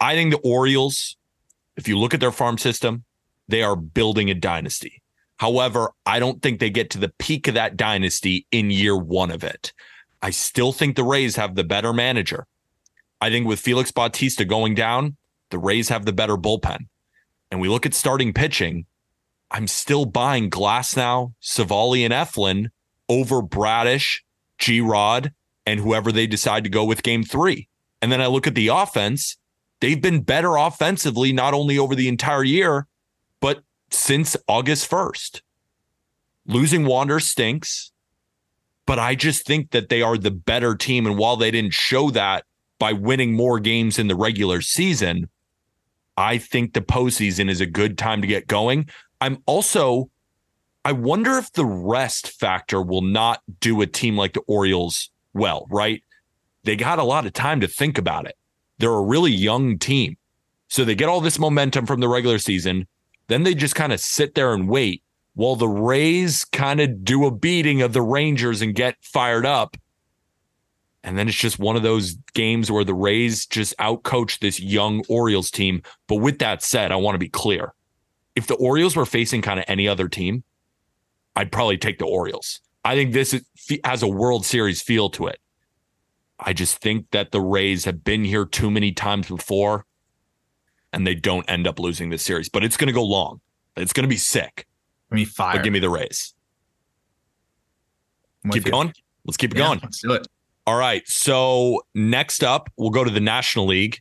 [0.00, 1.16] I think the Orioles,
[1.76, 3.04] if you look at their farm system,
[3.48, 5.02] they are building a dynasty.
[5.38, 9.30] However, I don't think they get to the peak of that dynasty in year one
[9.30, 9.72] of it.
[10.20, 12.46] I still think the Rays have the better manager.
[13.20, 15.16] I think with Felix Bautista going down,
[15.50, 16.86] the Rays have the better bullpen.
[17.50, 18.86] And we look at starting pitching.
[19.50, 22.70] I'm still buying Glass now, Civale, and Eflin
[23.08, 24.24] over Bradish,
[24.58, 25.32] G Rod,
[25.66, 27.68] and whoever they decide to go with game three.
[28.00, 29.36] And then I look at the offense.
[29.80, 32.86] They've been better offensively, not only over the entire year,
[33.40, 35.40] but since August 1st.
[36.46, 37.92] Losing Wander stinks,
[38.86, 41.06] but I just think that they are the better team.
[41.06, 42.44] And while they didn't show that
[42.78, 45.28] by winning more games in the regular season,
[46.16, 48.88] I think the postseason is a good time to get going.
[49.20, 50.10] I'm also,
[50.88, 55.66] I wonder if the rest factor will not do a team like the Orioles well,
[55.68, 56.02] right?
[56.64, 58.38] They got a lot of time to think about it.
[58.78, 60.16] They're a really young team.
[60.68, 62.86] So they get all this momentum from the regular season.
[63.26, 65.02] Then they just kind of sit there and wait
[65.34, 69.76] while the Rays kind of do a beating of the Rangers and get fired up.
[71.04, 75.04] And then it's just one of those games where the Rays just outcoach this young
[75.10, 75.82] Orioles team.
[76.06, 77.74] But with that said, I want to be clear.
[78.34, 80.44] If the Orioles were facing kind of any other team,
[81.38, 82.60] I'd probably take the Orioles.
[82.84, 83.44] I think this is,
[83.84, 85.38] has a World Series feel to it.
[86.40, 89.86] I just think that the Rays have been here too many times before
[90.92, 92.48] and they don't end up losing this series.
[92.48, 93.40] But it's going to go long.
[93.76, 94.66] It's going to be sick.
[95.12, 95.54] I mean, fire.
[95.56, 96.34] But give me the Rays.
[98.50, 98.92] Keep going.
[99.24, 99.80] Let's keep it Yeah, going.
[99.80, 100.26] Let's do it.
[100.66, 101.06] All right.
[101.06, 104.00] So next up, we'll go to the National League.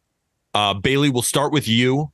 [0.55, 2.11] Uh, Bailey, we'll start with you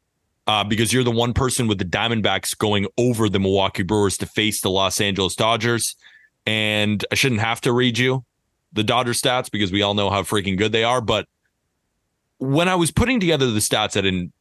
[0.48, 4.26] uh, because you're the one person with the Diamondbacks going over the Milwaukee Brewers to
[4.26, 5.96] face the Los Angeles Dodgers.
[6.46, 8.26] And I shouldn't have to read you
[8.74, 11.00] the Dodger stats because we all know how freaking good they are.
[11.00, 11.28] But
[12.40, 14.34] when I was putting together the stats, I didn't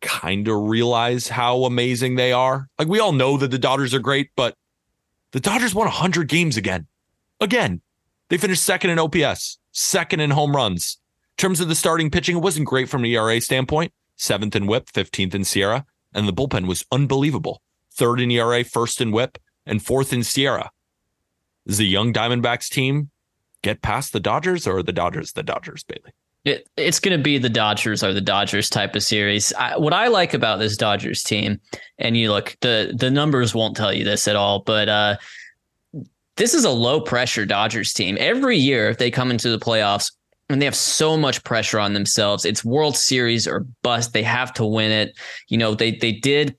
[0.00, 2.68] kind of realize how amazing they are.
[2.78, 4.54] Like we all know that the Dodgers are great, but
[5.32, 6.86] the Dodgers won 100 games again.
[7.40, 7.80] Again,
[8.28, 10.98] they finished second in OPS, second in home runs.
[11.38, 13.92] In terms of the starting pitching, it wasn't great from an ERA standpoint.
[14.18, 17.62] Seventh in WHIP, 15th in SIERA, and the bullpen was unbelievable.
[17.94, 20.68] Third in ERA, first in WHIP, and fourth in SIERA.
[21.66, 23.10] Is the young Diamondbacks team
[23.62, 26.12] get past the Dodgers or the Dodgers the Dodgers, Bailey?
[26.44, 29.52] It, it's going to be the Dodgers or the Dodgers type of series.
[29.52, 31.60] I, what I like about this Dodgers team,
[31.98, 35.16] and you look the the numbers won't tell you this at all, but uh,
[36.36, 38.16] this is a low pressure Dodgers team.
[38.18, 40.12] Every year if they come into the playoffs
[40.48, 42.44] and they have so much pressure on themselves.
[42.44, 44.12] It's World Series or bust.
[44.12, 45.18] They have to win it.
[45.48, 46.56] You know they they did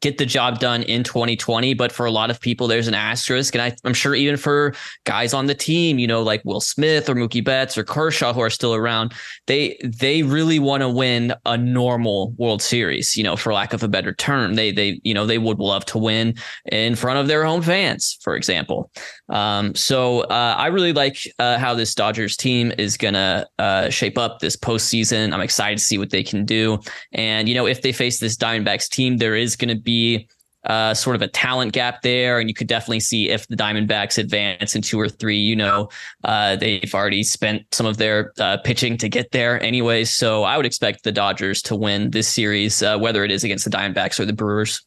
[0.00, 1.74] get the job done in 2020.
[1.74, 3.54] But for a lot of people, there's an asterisk.
[3.54, 4.74] And I, am sure even for
[5.04, 8.40] guys on the team, you know, like Will Smith or Mookie Betts or Kershaw who
[8.40, 9.12] are still around,
[9.46, 13.82] they they really want to win a normal World Series, you know, for lack of
[13.82, 14.54] a better term.
[14.54, 16.34] They they, you know, they would love to win
[16.70, 18.90] in front of their home fans, for example.
[19.28, 24.18] Um, so uh, I really like uh, how this Dodgers team is gonna uh, shape
[24.18, 25.32] up this postseason.
[25.32, 26.78] I'm excited to see what they can do.
[27.12, 30.28] And you know, if they face this Diamondbacks team, there is going to be
[30.64, 34.18] uh, sort of a talent gap there, and you could definitely see if the Diamondbacks
[34.18, 35.38] advance in two or three.
[35.38, 35.88] You know,
[36.24, 40.04] uh, they've already spent some of their uh, pitching to get there, anyway.
[40.04, 43.64] So I would expect the Dodgers to win this series, uh, whether it is against
[43.64, 44.82] the Diamondbacks or the Brewers.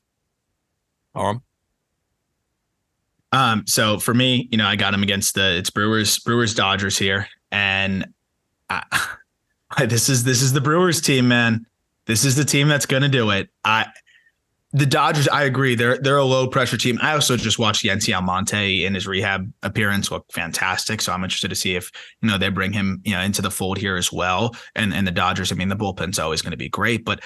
[1.16, 1.41] Um,
[3.32, 6.97] Um, so for me, you know, I got him against the it's Brewers, Brewers, Dodgers
[6.97, 8.06] here, and
[8.70, 8.84] I,
[9.88, 11.66] this is this is the Brewers team, man.
[12.06, 13.49] This is the team that's going to do it.
[13.64, 13.88] I
[14.76, 15.76] the Dodgers, I agree.
[15.76, 16.98] They're they're a low pressure team.
[17.00, 21.00] I also just watched Yency Almonte in his rehab appearance look fantastic.
[21.00, 23.52] So I'm interested to see if you know they bring him you know into the
[23.52, 24.56] fold here as well.
[24.76, 27.22] And and the Dodgers, I mean, the bullpen's always going to be great, but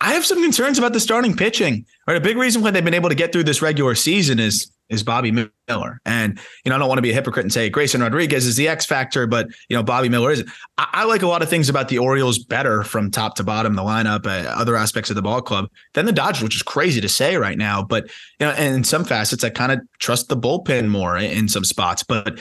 [0.00, 1.84] I have some concerns about the starting pitching.
[2.06, 4.70] Right, a big reason why they've been able to get through this regular season is
[4.88, 6.00] is Bobby Miller.
[6.04, 8.56] And you know, I don't want to be a hypocrite and say Grayson Rodriguez is
[8.56, 10.44] the X factor, but you know, Bobby Miller is.
[10.78, 13.74] I, I like a lot of things about the Orioles better from top to bottom,
[13.74, 17.00] the lineup, uh, other aspects of the ball club than the Dodgers, which is crazy
[17.00, 17.82] to say right now.
[17.82, 18.08] But
[18.40, 21.48] you know, and in some facets, I kind of trust the bullpen more in, in
[21.48, 22.02] some spots.
[22.02, 22.38] But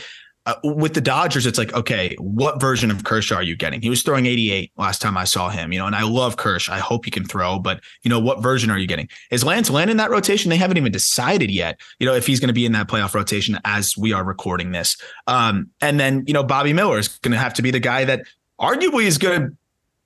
[0.48, 3.82] uh, with the Dodgers, it's like, okay, what version of Kershaw are you getting?
[3.82, 6.70] He was throwing 88 last time I saw him, you know, and I love Kersh.
[6.70, 9.10] I hope he can throw, but you know, what version are you getting?
[9.30, 10.50] Is Lance Lynn in that rotation?
[10.50, 13.14] They haven't even decided yet, you know, if he's going to be in that playoff
[13.14, 14.96] rotation as we are recording this.
[15.28, 18.06] Um, and then, you know, Bobby Miller is going to have to be the guy
[18.06, 18.24] that
[18.58, 19.58] arguably is going to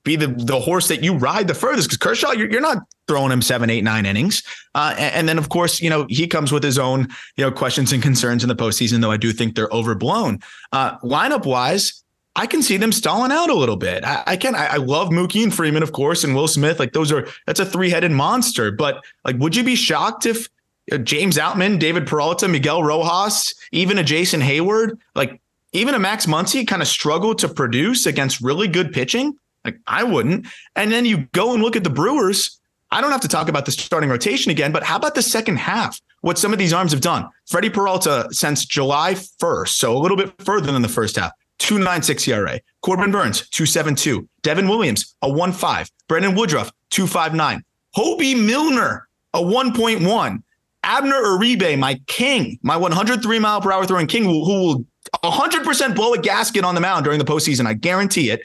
[0.04, 2.78] be the the horse that you ride the furthest because Kershaw, you're, you're not
[3.08, 4.42] throwing him seven, eight, nine innings.
[4.74, 7.50] Uh, and, and, then, of course, you know, he comes with his own, you know,
[7.50, 10.40] questions and concerns in the postseason, though I do think they're overblown.
[10.72, 12.02] Uh, lineup wise,
[12.34, 14.04] I can see them stalling out a little bit.
[14.04, 14.54] I, I can.
[14.54, 16.78] I, I, love Mookie and Freeman, of course, and Will Smith.
[16.78, 18.70] Like those are that's a three headed monster.
[18.70, 20.48] But like, would you be shocked if
[20.90, 25.42] uh, James Outman, David Peralta, Miguel Rojas, even a Jason Heyward, like
[25.74, 29.36] even a Max Muncy, kind of struggled to produce against really good pitching?
[29.64, 30.46] Like I wouldn't.
[30.76, 32.58] And then you go and look at the Brewers.
[32.90, 35.56] I don't have to talk about the starting rotation again, but how about the second
[35.56, 36.00] half?
[36.20, 37.28] What some of these arms have done.
[37.46, 41.32] Freddie Peralta since July 1st, so a little bit further than the first half.
[41.58, 42.60] 296 ERA.
[42.82, 44.28] Corbin Burnes, 272.
[44.42, 45.90] Devin Williams, a 1.5.
[46.08, 47.62] Brandon Woodruff, 259.
[47.96, 50.42] Hoby Milner, a 1.1.
[50.84, 54.86] Abner Uribe, my king, my 103 mile per hour throwing king, who, who will
[55.24, 57.66] 100% blow a gasket on the mound during the postseason.
[57.66, 58.42] I guarantee it.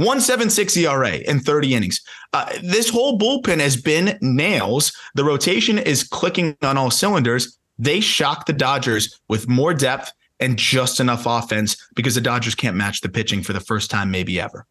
[0.00, 2.00] 176 ERA in 30 innings.
[2.32, 4.96] Uh, this whole bullpen has been nails.
[5.14, 7.58] The rotation is clicking on all cylinders.
[7.78, 12.76] They shocked the Dodgers with more depth and just enough offense because the Dodgers can't
[12.76, 14.66] match the pitching for the first time, maybe ever.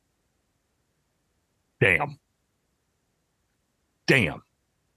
[1.79, 2.17] Damn.
[4.07, 4.41] Damn.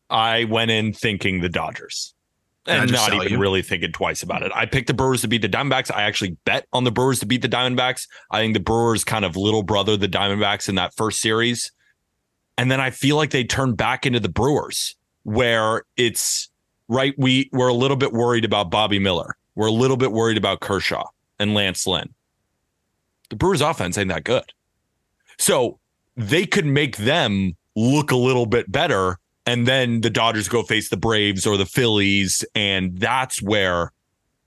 [0.09, 2.15] I went in thinking the Dodgers
[2.67, 3.39] and not even you.
[3.39, 4.53] really thinking twice about it.
[4.55, 5.91] I picked the Brewers to beat the Diamondbacks.
[5.93, 8.07] I actually bet on the Brewers to beat the Diamondbacks.
[8.31, 11.73] I think the Brewers kind of little brother the Diamondbacks in that first series.
[12.57, 16.51] And then I feel like they turned back into the Brewers where it's
[16.89, 17.15] right.
[17.19, 19.37] We we're a little bit worried about Bobby Miller.
[19.55, 21.07] We're a little bit worried about Kershaw
[21.39, 22.15] and Lance Lynn.
[23.31, 24.53] The Brewers offense ain't that good.
[25.39, 25.79] So
[26.17, 29.19] they could make them look a little bit better.
[29.47, 32.45] And then the Dodgers go face the Braves or the Phillies.
[32.55, 33.93] And that's where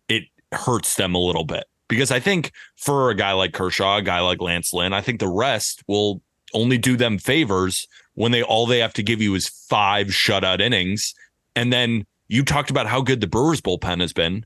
[0.08, 1.66] it hurts them a little bit.
[1.88, 5.20] Because I think for a guy like Kershaw, a guy like Lance Lynn, I think
[5.20, 6.22] the rest will
[6.54, 10.62] only do them favors when they all they have to give you is five shutout
[10.62, 11.14] innings.
[11.56, 14.46] And then you talked about how good the Brewers bullpen has been.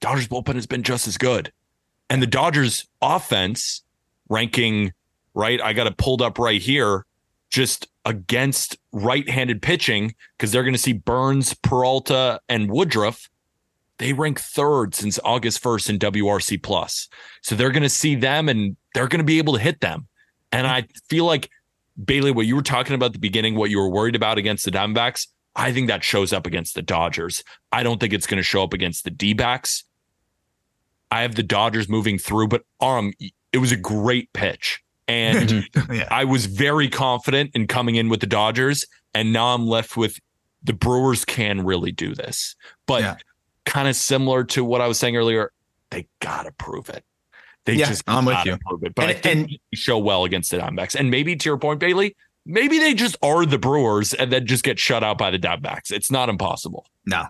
[0.00, 1.52] Dodgers bullpen has been just as good.
[2.10, 3.82] And the Dodgers offense
[4.28, 4.92] ranking,
[5.32, 5.60] right?
[5.60, 7.06] I got it pulled up right here,
[7.54, 13.30] just against right handed pitching, because they're going to see Burnes, Peralta, and Woodruff.
[13.98, 17.08] They rank third since August 1st in WRC plus.
[17.42, 20.08] So they're going to see them and they're going to be able to hit them.
[20.50, 21.48] And I feel like
[22.04, 24.64] Bailey, what you were talking about at the beginning, what you were worried about against
[24.64, 27.44] the Diamondbacks, I think that shows up against the Dodgers.
[27.70, 29.84] I don't think it's going to show up against the D backs.
[31.12, 33.12] I have the Dodgers moving through, but um,
[33.52, 34.83] it was a great pitch.
[35.08, 35.92] And mm-hmm.
[35.92, 36.08] yeah.
[36.10, 38.84] I was very confident in coming in with the Dodgers.
[39.14, 40.18] And now I'm left with
[40.62, 42.56] the Brewers can really do this.
[42.86, 43.16] But yeah.
[43.64, 45.52] kind of similar to what I was saying earlier,
[45.90, 47.04] they got to prove it.
[47.64, 48.58] They yeah, just I'm with you.
[48.66, 48.94] Prove it.
[48.94, 50.94] But and, I think and, show well against the Diamondbacks.
[50.94, 54.64] And maybe to your point, Bailey, maybe they just are the Brewers and then just
[54.64, 55.90] get shut out by the Diamondbacks.
[55.90, 56.86] It's not impossible.
[57.06, 57.26] No,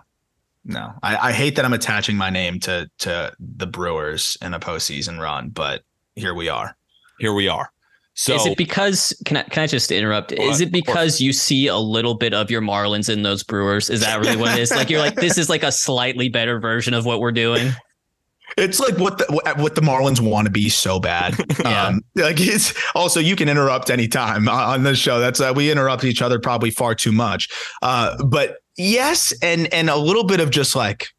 [0.65, 4.59] no, I, I, hate that I'm attaching my name to to the Brewers in a
[4.59, 5.83] postseason run, but
[6.15, 6.75] here we are.
[7.19, 7.69] Here we are.
[8.17, 10.31] So is it because can I can I just interrupt?
[10.31, 13.89] Is it because you see a little bit of your Marlins in those Brewers?
[13.89, 14.71] Is that really what it is?
[14.71, 17.71] like you're like this is like a slightly better version of what we're doing.
[18.57, 19.25] It's like what the
[19.57, 21.35] what the Marlins want to be so bad.
[21.59, 21.87] yeah.
[21.87, 25.19] Um, like it's also you can interrupt anytime on this show.
[25.19, 27.49] That's uh, we interrupt each other probably far too much.
[27.81, 31.09] Uh, but yes, and and a little bit of just like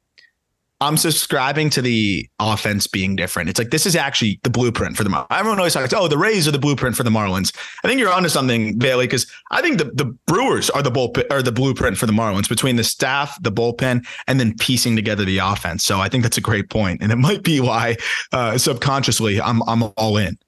[0.80, 3.48] I'm subscribing to the offense being different.
[3.48, 5.26] It's like this is actually the blueprint for the Marlins.
[5.30, 7.56] Everyone always talks, oh, the Rays are the blueprint for the Marlins.
[7.82, 11.32] I think you're onto something, Bailey, because I think the, the Brewers are the bullpen
[11.32, 15.24] or the blueprint for the Marlins between the staff, the bullpen, and then piecing together
[15.24, 15.82] the offense.
[15.82, 17.96] So I think that's a great point, and it might be why
[18.32, 20.38] uh, subconsciously I'm I'm all in.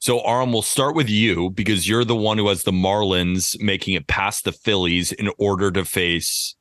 [0.00, 3.94] So, Aram, we'll start with you because you're the one who has the Marlins making
[3.94, 6.56] it past the Phillies in order to face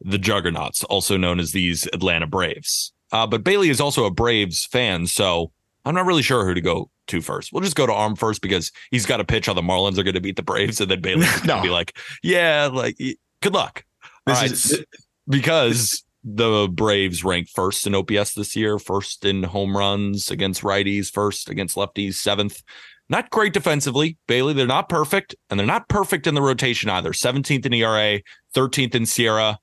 [0.00, 2.92] the Juggernauts, also known as these Atlanta Braves.
[3.10, 5.50] Uh, but Bailey is also a Braves fan, so
[5.84, 7.52] I'm not really sure who to go to first.
[7.52, 10.02] We'll just go to Aram first because he's got a pitch how the Marlins are
[10.02, 11.54] going to beat the Braves, and then Bailey's no.
[11.54, 12.96] going to be like, "Yeah, like
[13.40, 13.84] good luck."
[14.26, 14.84] All right, is-
[15.26, 21.10] because the Braves ranked first in OPS this year, first in home runs against righties,
[21.10, 22.62] first against lefties, seventh.
[23.10, 24.52] Not great defensively, Bailey.
[24.52, 27.12] They're not perfect, and they're not perfect in the rotation either.
[27.12, 28.20] 17th in ERA,
[28.54, 29.56] 13th in SIERA,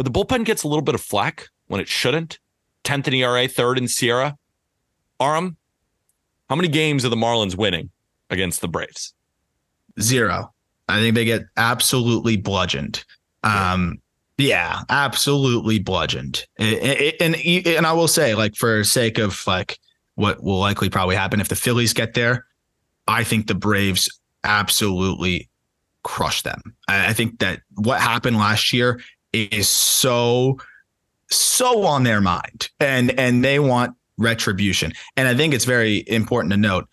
[0.00, 2.38] but the bullpen gets a little bit of flack when it shouldn't.
[2.84, 4.34] 10th in ERA, third in SIERA.
[5.20, 5.58] Aram,
[6.48, 7.90] how many games are the Marlins winning
[8.30, 9.12] against the Braves?
[10.00, 10.54] Zero.
[10.88, 13.04] I think they get absolutely bludgeoned.
[13.42, 13.98] Um,
[14.38, 16.46] yeah, absolutely bludgeoned.
[16.58, 17.36] And, and
[17.66, 19.78] and I will say, like, for sake of like
[20.14, 22.46] what will likely probably happen if the Phillies get there,
[23.06, 24.08] I think the Braves
[24.44, 25.50] absolutely
[26.04, 26.62] crush them.
[26.88, 28.98] I, I think that what happened last year
[29.32, 30.58] is so
[31.30, 34.92] so on their mind and and they want retribution.
[35.16, 36.88] And I think it's very important to note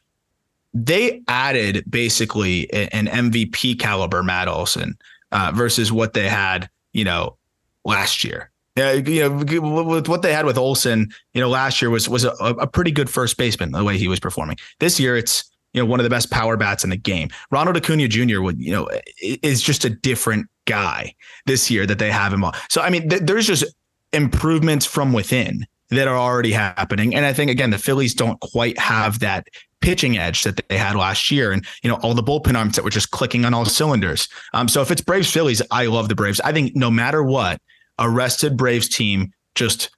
[0.74, 4.98] they added basically an MVP caliber Matt Olson
[5.32, 7.38] uh, versus what they had, you know,
[7.84, 8.52] last year.
[8.76, 12.26] Yeah, you know, with what they had with Olson, you know, last year was was
[12.26, 14.58] a, a pretty good first baseman the way he was performing.
[14.80, 17.30] This year, it's you know one of the best power bats in the game.
[17.50, 18.42] Ronald Acuna Jr.
[18.42, 18.88] would you know
[19.20, 21.16] is just a different guy
[21.46, 22.54] this year that they have him on.
[22.70, 23.66] So I mean, th- there's just
[24.14, 28.78] improvements from within that are already happening, and I think again the Phillies don't quite
[28.78, 29.48] have that
[29.80, 32.84] pitching edge that they had last year, and you know all the bullpen arms that
[32.84, 34.28] were just clicking on all cylinders.
[34.54, 36.40] Um, so if it's Braves Phillies, I love the Braves.
[36.42, 37.60] I think no matter what
[37.98, 39.90] a rested Braves team just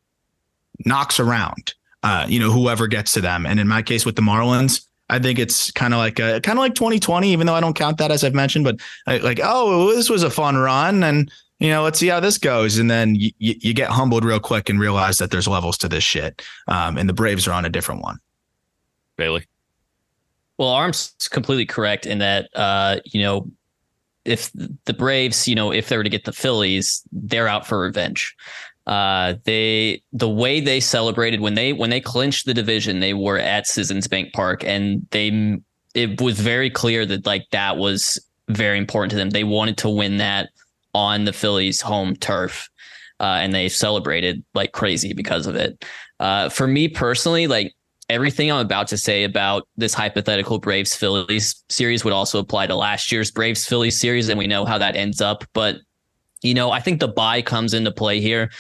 [0.86, 3.46] knocks around, uh, you know, whoever gets to them.
[3.46, 6.58] And in my case with the Marlins, I think it's kind of like kind of
[6.58, 8.80] like 2020, even though I don't count that as I've mentioned, but
[9.24, 12.78] like, oh, this was a fun run, and you know, let's see how this goes.
[12.78, 16.04] And then you, you get humbled real quick and realize that there's levels to this
[16.04, 16.42] shit.
[16.68, 18.20] Um, and the Braves are on a different one.
[19.18, 19.46] Bailey.
[20.58, 23.50] Well, Aram's completely correct in that, uh, you know,
[24.26, 24.52] if
[24.86, 28.36] the Braves, you know, if they were to get the Phillies, they're out for revenge.
[28.88, 33.38] Uh, they the way they celebrated when they when they clinched the division, they were
[33.38, 35.60] at Citizens Bank Park, and they
[35.94, 39.30] it was very clear that like that was very important to them.
[39.30, 40.50] They wanted to win that
[40.94, 42.70] on the Phillies' home turf,
[43.20, 45.86] uh, and they celebrated like crazy because of it.
[46.20, 47.74] Uh, for me personally, like
[48.10, 52.76] everything I'm about to say about this hypothetical Braves Phillies series would also apply to
[52.76, 55.44] last year's Braves Phillies series, and we know how that ends up.
[55.54, 55.78] But
[56.42, 58.52] you know, I think the buy comes into play here.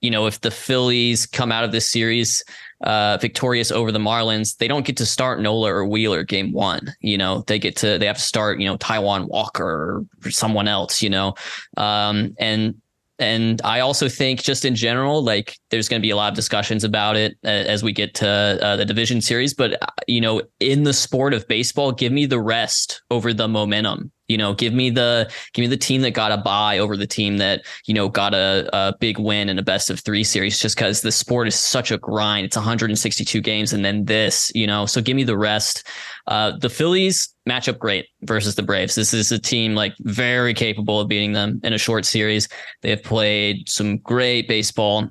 [0.00, 2.44] You know, if the Phillies come out of this series
[2.84, 6.94] uh, victorious over the Marlins, they don't get to start Nola or Wheeler game one.
[7.00, 10.68] You know, they get to they have to start you know Taijuan Walker or someone
[10.68, 11.02] else.
[11.02, 11.34] You know,
[11.76, 12.76] um, and
[13.18, 16.36] and I also think, just in general, like there's going to be a lot of
[16.36, 19.54] discussions about it uh, as we get to uh, the division series.
[19.54, 23.48] But, uh, you know, in the sport of baseball, give me the rest over the
[23.48, 24.12] momentum.
[24.28, 27.06] You know, give me the give me the team that got a buy over the
[27.06, 30.58] team that you know got a, a big win in a best of three series.
[30.58, 34.66] Just because the sport is such a grind, it's 162 games, and then this, you
[34.66, 34.86] know.
[34.86, 35.86] So give me the rest.
[36.26, 38.94] Uh, the Phillies match up great versus the Braves.
[38.94, 42.48] This is a team like very capable of beating them in a short series.
[42.82, 45.08] They have played some great baseball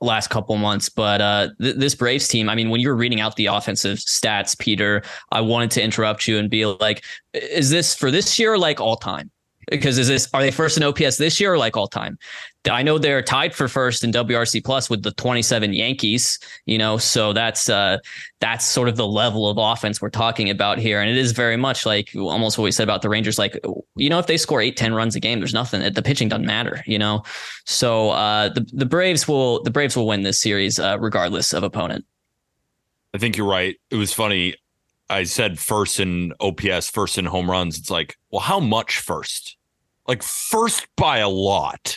[0.00, 0.88] last couple months.
[0.88, 3.98] But uh, th- this Braves team, I mean, when you were reading out the offensive
[3.98, 8.54] stats, Peter, I wanted to interrupt you and be like, is this for this year
[8.54, 9.30] or like all time?
[9.70, 12.18] Because is this are they first in OPS this year or like all time?
[12.68, 16.98] I know they're tied for first in WRC plus with the 27 Yankees, you know,
[16.98, 17.98] so that's uh
[18.40, 21.00] that's sort of the level of offense we're talking about here.
[21.00, 23.38] And it is very much like almost what we said about the Rangers.
[23.38, 23.58] Like,
[23.96, 25.90] you know, if they score eight, 10 runs a game, there's nothing.
[25.92, 27.22] The pitching doesn't matter, you know.
[27.64, 31.62] So uh the, the Braves will the Braves will win this series uh, regardless of
[31.62, 32.04] opponent.
[33.14, 33.76] I think you're right.
[33.90, 34.54] It was funny.
[35.08, 37.78] I said first in OPS, first in home runs.
[37.78, 39.56] It's like, well, how much first?
[40.10, 41.96] Like first by a lot.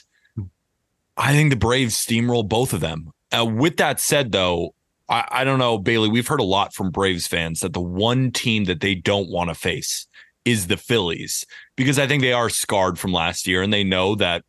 [1.17, 3.11] I think the Braves steamroll both of them.
[3.35, 4.75] Uh, with that said, though,
[5.09, 6.09] I, I don't know, Bailey.
[6.09, 9.49] We've heard a lot from Braves fans that the one team that they don't want
[9.49, 10.05] to face
[10.45, 11.43] is the Phillies
[11.75, 14.45] because I think they are scarred from last year and they know that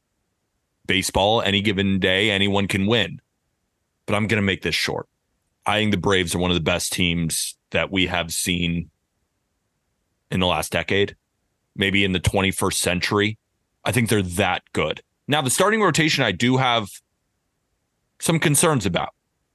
[0.85, 3.19] baseball, any given day, anyone can win.
[4.05, 5.09] But I'm going to make this short.
[5.65, 8.91] I think the Braves are one of the best teams that we have seen
[10.31, 11.17] in the last decade,
[11.75, 13.39] maybe in the 21st century.
[13.85, 15.03] I think they're that good.
[15.27, 16.89] Now, the starting rotation, I do have
[18.21, 19.11] some concerns about.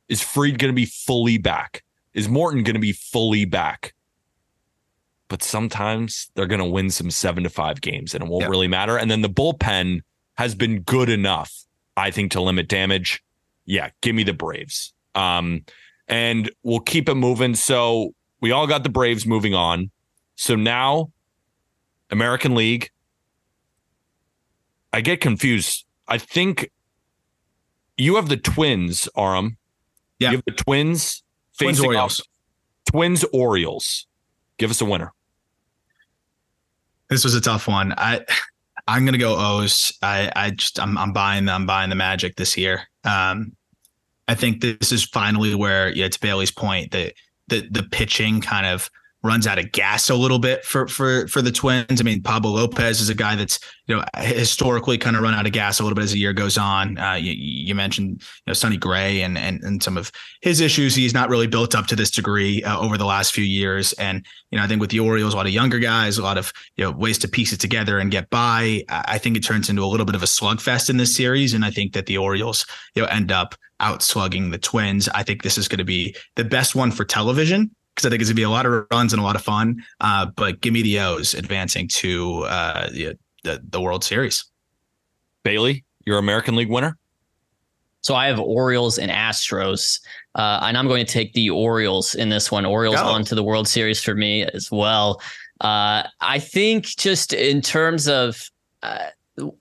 [0.07, 1.83] Is Fried going to be fully back?
[2.13, 3.93] Is Morton going to be fully back?
[5.27, 8.67] But sometimes they're going to win some seven to five games and it won't really
[8.67, 8.97] matter.
[8.97, 10.01] And then the bullpen
[10.37, 11.53] has been good enough,
[11.95, 13.21] I think, to limit damage.
[13.65, 14.93] Yeah, give me the Braves.
[15.13, 15.63] Um,
[16.07, 17.53] and we'll keep it moving.
[17.53, 19.91] So we all got the Braves moving on.
[20.35, 21.11] So now,
[22.09, 22.89] American League,
[24.91, 25.85] I get confused.
[26.07, 26.71] I think
[27.97, 29.57] you have the Twins, Aram.
[30.19, 30.31] Yeah.
[30.31, 31.23] You have the Twins.
[31.59, 32.19] Twins Orioles.
[32.19, 32.27] Off.
[32.91, 34.07] Twins Orioles.
[34.57, 35.13] Give us a winner.
[37.09, 37.93] This was a tough one.
[37.97, 38.25] I
[38.87, 39.93] I'm gonna go O's.
[40.01, 42.87] I I just I'm I'm buying the, I'm buying the Magic this year.
[43.03, 43.55] Um,
[44.27, 47.13] I think this is finally where yeah, to Bailey's point that
[47.47, 48.89] the the pitching kind of
[49.21, 51.99] runs out of gas a little bit for for for the Twins.
[51.99, 55.45] I mean, Pablo Lopez is a guy that's you know historically kind of run out
[55.45, 56.97] of gas a little bit as the year goes on.
[56.97, 60.11] Uh, you, you, mentioned you know Sonny Gray and and and some of
[60.41, 60.95] his issues.
[60.95, 63.91] He's not really built up to this degree uh, over the last few years.
[63.93, 66.37] And you know, I think with the Orioles, a lot of younger guys, a lot
[66.37, 68.83] of you know ways to piece it together and get by.
[68.87, 71.65] I think it turns into a little bit of a slugfest in this series, and
[71.65, 72.65] I think that the Orioles
[72.95, 75.09] you know end up outslugging the Twins.
[75.09, 78.21] I think this is going to be the best one for television because I think
[78.21, 79.83] it's gonna be a lot of runs and a lot of fun.
[79.99, 84.45] Uh, but give me the O's advancing to uh, the, the, the World Series.
[85.43, 86.97] Bailey, your American League winner.
[88.01, 89.99] So I have Orioles and Astros,
[90.35, 92.65] uh, and I'm going to take the Orioles in this one.
[92.65, 93.05] Orioles Go.
[93.05, 95.21] on to the World Series for me as well.
[95.59, 98.49] Uh, I think just in terms of
[98.81, 99.07] uh,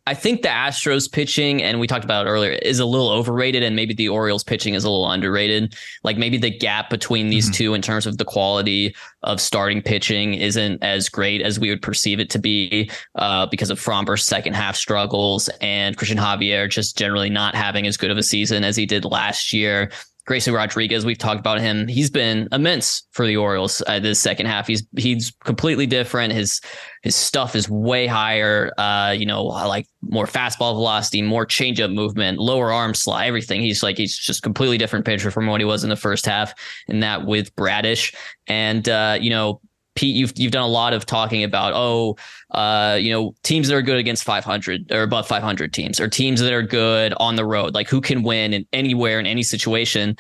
[0.06, 3.62] I think the Astros pitching, and we talked about it earlier, is a little overrated,
[3.62, 5.76] and maybe the Orioles pitching is a little underrated.
[6.04, 7.54] Like maybe the gap between these mm-hmm.
[7.54, 11.82] two in terms of the quality of starting pitching isn't as great as we would
[11.82, 16.96] perceive it to be uh, because of Framber's second half struggles and Christian Javier just
[16.96, 19.90] generally not having as good of a season as he did last year.
[20.28, 21.88] Grayson Rodriguez, we've talked about him.
[21.88, 24.66] He's been immense for the Orioles uh, this second half.
[24.66, 26.34] He's he's completely different.
[26.34, 26.60] His
[27.02, 28.70] his stuff is way higher.
[28.76, 33.62] Uh, you know, like more fastball velocity, more changeup movement, lower arm slide, everything.
[33.62, 36.52] He's like he's just completely different pitcher from what he was in the first half.
[36.88, 38.12] And that with Bradish,
[38.46, 39.62] and uh, you know,
[39.98, 42.16] Pete, you've you've done a lot of talking about oh,
[42.52, 46.38] uh, you know, teams that are good against 500 or above 500 teams, or teams
[46.40, 50.16] that are good on the road, like who can win in anywhere in any situation.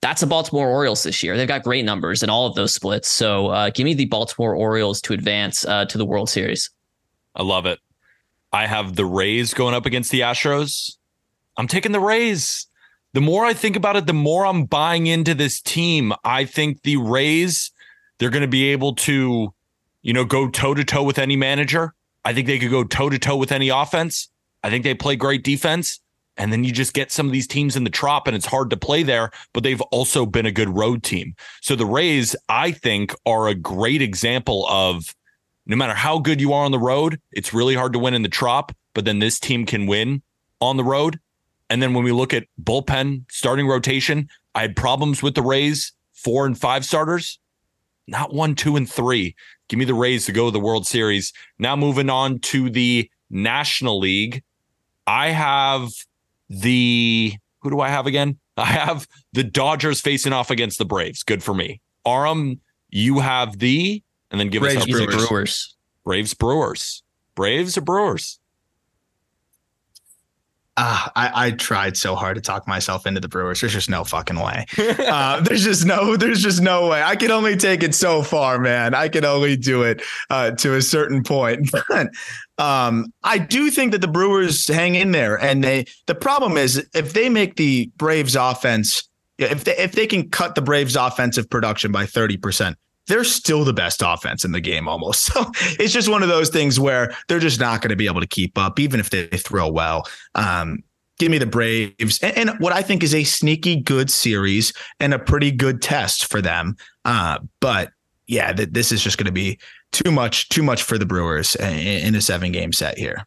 [0.00, 1.36] That's the Baltimore Orioles this year.
[1.36, 3.10] They've got great numbers in all of those splits.
[3.10, 6.70] So uh, give me the Baltimore Orioles to advance uh, to the World Series.
[7.36, 7.80] I love it.
[8.50, 10.96] I have the Rays going up against the Astros.
[11.58, 12.66] I'm taking the Rays.
[13.12, 16.14] The more I think about it, the more I'm buying into this team.
[16.24, 17.72] I think the Rays
[18.18, 19.52] they're going to be able to,
[20.02, 21.94] you know, go toe to toe with any manager.
[22.24, 24.28] I think they could go toe to toe with any offense.
[24.62, 26.00] I think they play great defense.
[26.36, 28.70] And then you just get some of these teams in the trop and it's hard
[28.70, 31.34] to play there, but they've also been a good road team.
[31.60, 35.14] So the Rays, I think, are a great example of
[35.66, 38.22] no matter how good you are on the road, it's really hard to win in
[38.22, 40.22] the trop, but then this team can win
[40.60, 41.18] on the road.
[41.70, 45.92] And then when we look at bullpen starting rotation, I had problems with the Rays,
[46.12, 47.38] four and five starters
[48.08, 49.36] not one, two, and three.
[49.68, 51.32] Give me the Rays to go to the World Series.
[51.58, 54.42] Now moving on to the National League.
[55.06, 55.90] I have
[56.48, 58.38] the who do I have again?
[58.56, 61.22] I have the Dodgers facing off against the Braves.
[61.22, 61.80] Good for me.
[62.06, 65.26] Aram, you have the and then give Braves, us Brewers.
[65.28, 65.76] Brewers.
[66.04, 67.02] Braves Brewers.
[67.34, 68.40] Braves or Brewers?
[70.80, 73.60] Uh, I, I tried so hard to talk myself into the Brewers.
[73.60, 74.64] There's just no fucking way.
[75.08, 77.02] Uh, there's just no, there's just no way.
[77.02, 78.94] I can only take it so far, man.
[78.94, 81.70] I can only do it uh, to a certain point.
[81.88, 82.08] But
[82.58, 85.86] um, I do think that the Brewers hang in there, and they.
[86.06, 89.08] The problem is if they make the Braves offense,
[89.38, 92.76] if they if they can cut the Braves offensive production by thirty percent,
[93.08, 95.30] they're still the best offense in the game almost.
[95.38, 98.20] So it's just one of those things where they're just not going to be able
[98.20, 100.06] to keep up, even if they throw well.
[100.34, 100.82] Um,
[101.18, 105.12] give me the Braves and, and, what I think is a sneaky good series and
[105.12, 106.76] a pretty good test for them.
[107.04, 107.90] Uh, but
[108.26, 109.58] yeah, th- this is just going to be
[109.92, 113.26] too much, too much for the Brewers in, in a seven game set here.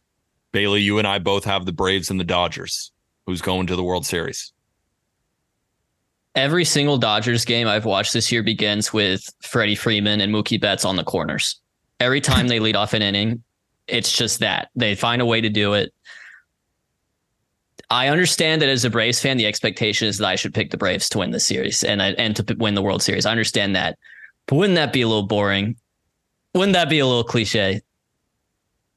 [0.52, 2.92] Bailey, you and I both have the Braves and the Dodgers.
[3.26, 4.52] Who's going to the World Series?
[6.34, 10.84] Every single Dodgers game I've watched this year begins with Freddie Freeman and Mookie Betts
[10.84, 11.60] on the corners.
[12.00, 13.42] Every time they lead off an inning,
[13.86, 15.92] it's just that they find a way to do it.
[17.90, 20.78] I understand that as a Braves fan, the expectation is that I should pick the
[20.78, 23.26] Braves to win the series and and to win the World Series.
[23.26, 23.98] I understand that,
[24.46, 25.76] but wouldn't that be a little boring?
[26.54, 27.82] Wouldn't that be a little cliche?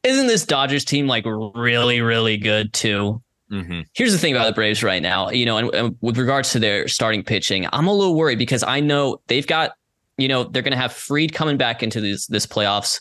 [0.04, 3.22] Isn't this Dodgers team like really, really good too?
[3.52, 3.82] Mm-hmm.
[3.94, 6.60] Here's the thing about the Braves right now, you know, and, and, with regards to
[6.60, 9.74] their starting pitching, I'm a little worried because I know they've got,
[10.18, 13.00] you know, they're going to have Fried coming back into this this playoffs,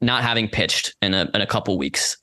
[0.00, 2.18] not having pitched in a in a couple weeks.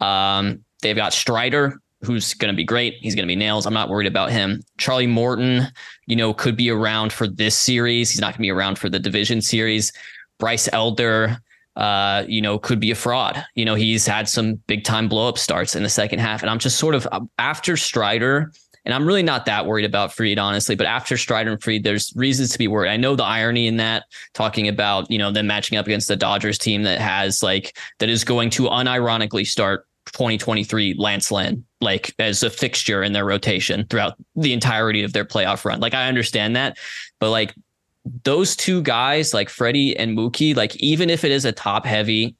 [0.00, 2.94] Um, they've got Strider, who's going to be great.
[3.00, 3.66] He's going to be nails.
[3.66, 4.62] I'm not worried about him.
[4.78, 5.66] Charlie Morton,
[6.06, 8.10] you know, could be around for this series.
[8.10, 9.92] He's not going to be around for the division series.
[10.38, 11.38] Bryce Elder,
[11.76, 13.44] uh, you know, could be a fraud.
[13.54, 16.42] You know, he's had some big time blow up starts in the second half.
[16.42, 17.06] And I'm just sort of
[17.38, 18.52] after Strider,
[18.84, 20.74] and I'm really not that worried about Fried, honestly.
[20.74, 22.90] But after Strider and Fried, there's reasons to be worried.
[22.90, 26.16] I know the irony in that, talking about, you know, them matching up against the
[26.16, 32.14] Dodgers team that has like, that is going to unironically start 2023 Lance Lynn, like
[32.18, 35.80] as a fixture in their rotation throughout the entirety of their playoff run.
[35.80, 36.78] Like, I understand that.
[37.20, 37.54] But like,
[38.24, 42.36] those two guys, like Freddie and Mookie, like even if it is a top heavy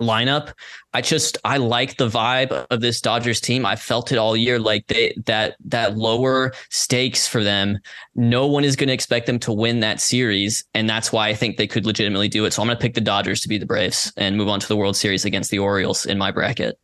[0.00, 0.52] lineup,
[0.94, 3.64] I just I like the vibe of this Dodgers team.
[3.64, 7.78] I felt it all year, like they that that lower stakes for them.
[8.14, 11.34] No one is going to expect them to win that series, and that's why I
[11.34, 12.52] think they could legitimately do it.
[12.52, 14.68] So I'm going to pick the Dodgers to be the Braves and move on to
[14.68, 16.78] the World Series against the Orioles in my bracket.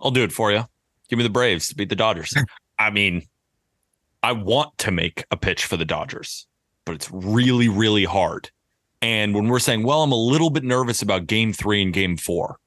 [0.00, 0.64] I'll do it for you.
[1.08, 2.34] Give me the Braves to beat the Dodgers.
[2.78, 3.26] I mean,
[4.22, 6.46] I want to make a pitch for the Dodgers,
[6.88, 8.50] but it's really, really hard.
[9.02, 12.16] And when we're saying, well, I'm a little bit nervous about game three and game
[12.16, 12.58] four,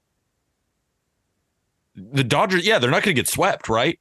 [1.96, 4.00] the Dodgers, yeah, they're not going to get swept, right?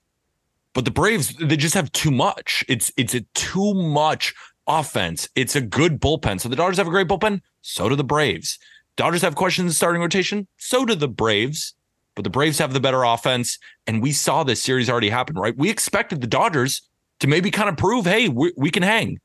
[0.74, 2.64] But the Braves, they just have too much.
[2.68, 4.34] It's it's a too much
[4.68, 5.28] offense.
[5.34, 6.38] It's a good bullpen.
[6.40, 7.40] So the Dodgers have a great bullpen.
[7.62, 8.58] So do the Braves.
[8.96, 10.46] Dodgers have questions in starting rotation.
[10.58, 11.74] So do the Braves.
[12.14, 13.58] But the Braves have the better offense.
[13.86, 15.56] And we saw this series already happen, right?
[15.56, 16.82] We expected the Dodgers
[17.20, 19.18] to maybe kind of prove, hey, we, we can hang.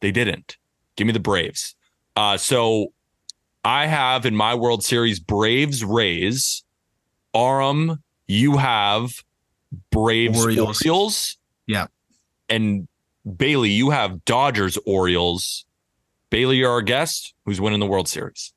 [0.00, 0.56] They didn't.
[0.96, 1.74] Give me the Braves.
[2.16, 2.92] Uh, so
[3.64, 6.64] I have in my World Series Braves Rays.
[7.34, 9.12] Aram, you have
[9.90, 10.82] Braves Orioles.
[10.82, 11.36] Orioles.
[11.66, 11.86] Yeah.
[12.48, 12.88] And
[13.36, 15.64] Bailey, you have Dodgers Orioles.
[16.30, 17.34] Bailey, you're our guest.
[17.44, 18.52] Who's winning the World Series?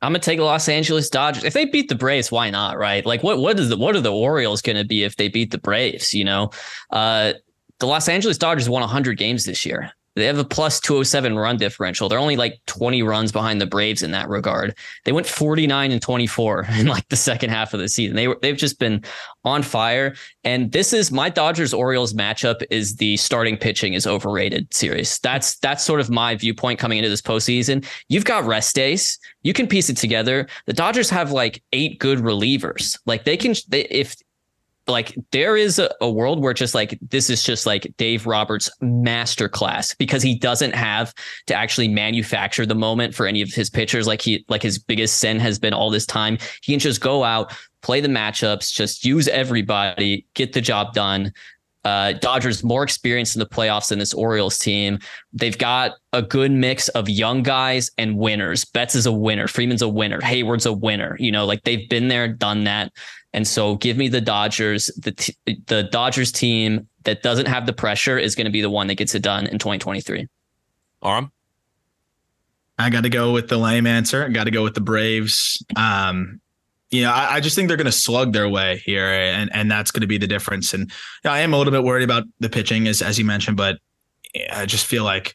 [0.00, 1.42] I'm gonna take Los Angeles Dodgers.
[1.44, 2.78] If they beat the Braves, why not?
[2.78, 3.04] Right?
[3.04, 5.58] Like, what what is the what are the Orioles gonna be if they beat the
[5.58, 6.14] Braves?
[6.14, 6.50] You know,
[6.90, 7.32] uh,
[7.80, 9.92] the Los Angeles Dodgers won 100 games this year.
[10.18, 12.08] They have a plus 207 run differential.
[12.08, 14.76] They're only like 20 runs behind the Braves in that regard.
[15.04, 18.16] They went 49 and 24 in like the second half of the season.
[18.16, 19.04] They were they've just been
[19.44, 20.14] on fire.
[20.44, 25.18] And this is my Dodgers Orioles matchup is the starting pitching is overrated series.
[25.20, 27.86] That's that's sort of my viewpoint coming into this postseason.
[28.08, 29.18] You've got rest days.
[29.42, 30.48] You can piece it together.
[30.66, 32.98] The Dodgers have like eight good relievers.
[33.06, 34.16] Like they can they, if
[34.88, 38.70] like there is a, a, world where just like this is just like Dave Roberts
[38.82, 41.14] masterclass because he doesn't have
[41.46, 45.18] to actually manufacture the moment for any of his pitchers like he like his biggest
[45.18, 49.04] sin has been all this time he can just go out play the matchups just
[49.04, 51.32] use everybody get the job done
[51.84, 54.98] uh, Dodgers more experience in the playoffs than this Orioles team.
[55.32, 58.64] They've got a good mix of young guys and winners.
[58.64, 59.46] Betts is a winner.
[59.46, 60.20] Freeman's a winner.
[60.20, 61.16] Heyward's a winner.
[61.18, 62.92] You know, like they've been there, done that.
[63.32, 64.86] And so give me the Dodgers.
[64.96, 65.36] The t-
[65.66, 68.94] the Dodgers team that doesn't have the pressure is going to be the one that
[68.94, 70.26] gets it done in 2023.
[71.04, 71.30] Aram?
[72.78, 74.24] I got to go with the lame answer.
[74.24, 75.62] I got to go with the Braves.
[75.76, 76.40] Um,
[76.90, 79.70] you know, I, I just think they're going to slug their way here, and and
[79.70, 80.72] that's going to be the difference.
[80.72, 80.94] And you
[81.24, 83.78] know, I am a little bit worried about the pitching, as as you mentioned, but
[84.52, 85.34] I just feel like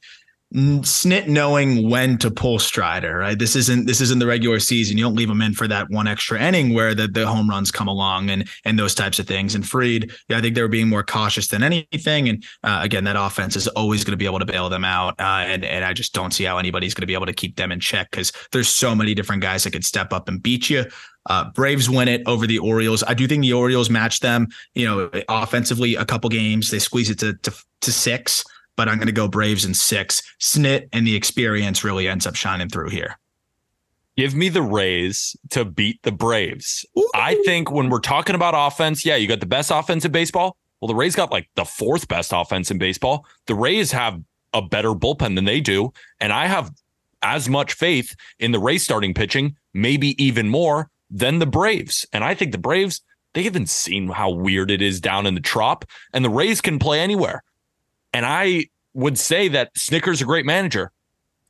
[0.54, 3.40] Snit knowing when to pull Strider, right?
[3.40, 4.98] This isn't this isn't the regular season.
[4.98, 7.72] You don't leave him in for that one extra inning where the, the home runs
[7.72, 9.56] come along and and those types of things.
[9.56, 12.30] And Fried, yeah, I think they were being more cautious than anything.
[12.30, 15.20] And uh, again, that offense is always going to be able to bail them out.
[15.20, 17.56] Uh, and and I just don't see how anybody's going to be able to keep
[17.56, 20.70] them in check because there's so many different guys that could step up and beat
[20.70, 20.86] you.
[21.30, 23.02] Uh, Braves win it over the Orioles.
[23.02, 24.50] I do think the Orioles match them.
[24.76, 28.44] You know, offensively, a couple games they squeeze it to to, to six
[28.76, 30.22] but I'm going to go Braves in six.
[30.40, 33.18] Snit and the experience really ends up shining through here.
[34.16, 36.86] Give me the Rays to beat the Braves.
[36.98, 37.10] Ooh.
[37.16, 40.56] I think when we're talking about offense, yeah, you got the best offense in baseball.
[40.80, 43.26] Well, the Rays got like the fourth best offense in baseball.
[43.48, 44.22] The Rays have
[44.54, 45.92] a better bullpen than they do.
[46.20, 46.72] And I have
[47.24, 52.06] as much faith in the Rays starting pitching, maybe even more than the Braves.
[52.14, 53.02] And I think the Braves,
[53.34, 56.80] they haven't seen how weird it is down in the trop, and the Rays can
[56.80, 57.44] play anywhere.
[58.14, 60.92] And I would say that Snitker's a great manager.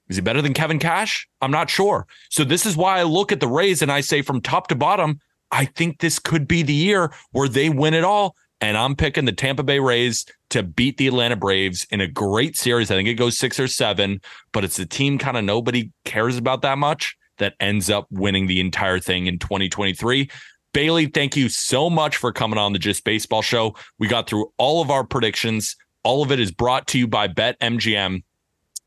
[0.10, 1.28] Is he better than Kevin Cash?
[1.42, 2.08] I'm not sure.
[2.30, 4.76] So this is why I look at the Rays and I say from top to
[4.76, 5.20] bottom,
[5.52, 8.36] I think this could be the year where they win it all.
[8.60, 12.56] And I'm picking the Tampa Bay Rays to beat the Atlanta Braves in a great
[12.56, 12.90] series.
[12.90, 14.22] I think it goes six or seven,
[14.52, 18.48] but it's a team kind of nobody cares about that much that ends up winning
[18.48, 20.30] the entire thing in 2023.
[20.74, 23.76] Bailey, thank you so much for coming on the Just Baseball Show.
[24.00, 25.76] We got through all of our predictions.
[26.04, 28.24] All of it is brought to you by BetMGM.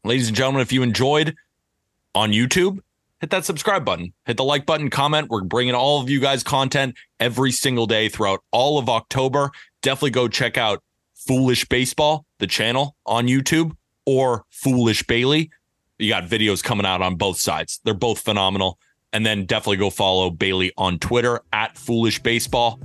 [0.05, 1.35] Ladies and gentlemen, if you enjoyed
[2.15, 2.81] on YouTube,
[3.21, 5.31] hit that subscribe button, hit the like button, comment.
[5.31, 9.51] We're bringing all of you guys content every single day throughout all of October.
[9.81, 10.83] Definitely go check out
[11.15, 13.75] Foolish Baseball, the channel on YouTube,
[14.05, 15.51] or Foolish Bailey.
[15.99, 17.81] You got videos coming out on both sides.
[17.83, 18.79] They're both phenomenal.
[19.15, 22.79] And then definitely go follow Bailey on Twitter at Foolish Baseball.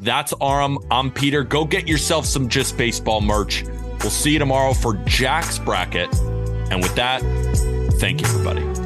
[0.00, 0.78] That's Aram.
[0.90, 1.42] I'm Peter.
[1.42, 3.64] Go get yourself some Just Baseball merch.
[4.00, 6.14] We'll see you tomorrow for Jack's bracket.
[6.70, 7.22] And with that,
[7.98, 8.85] thank you, everybody.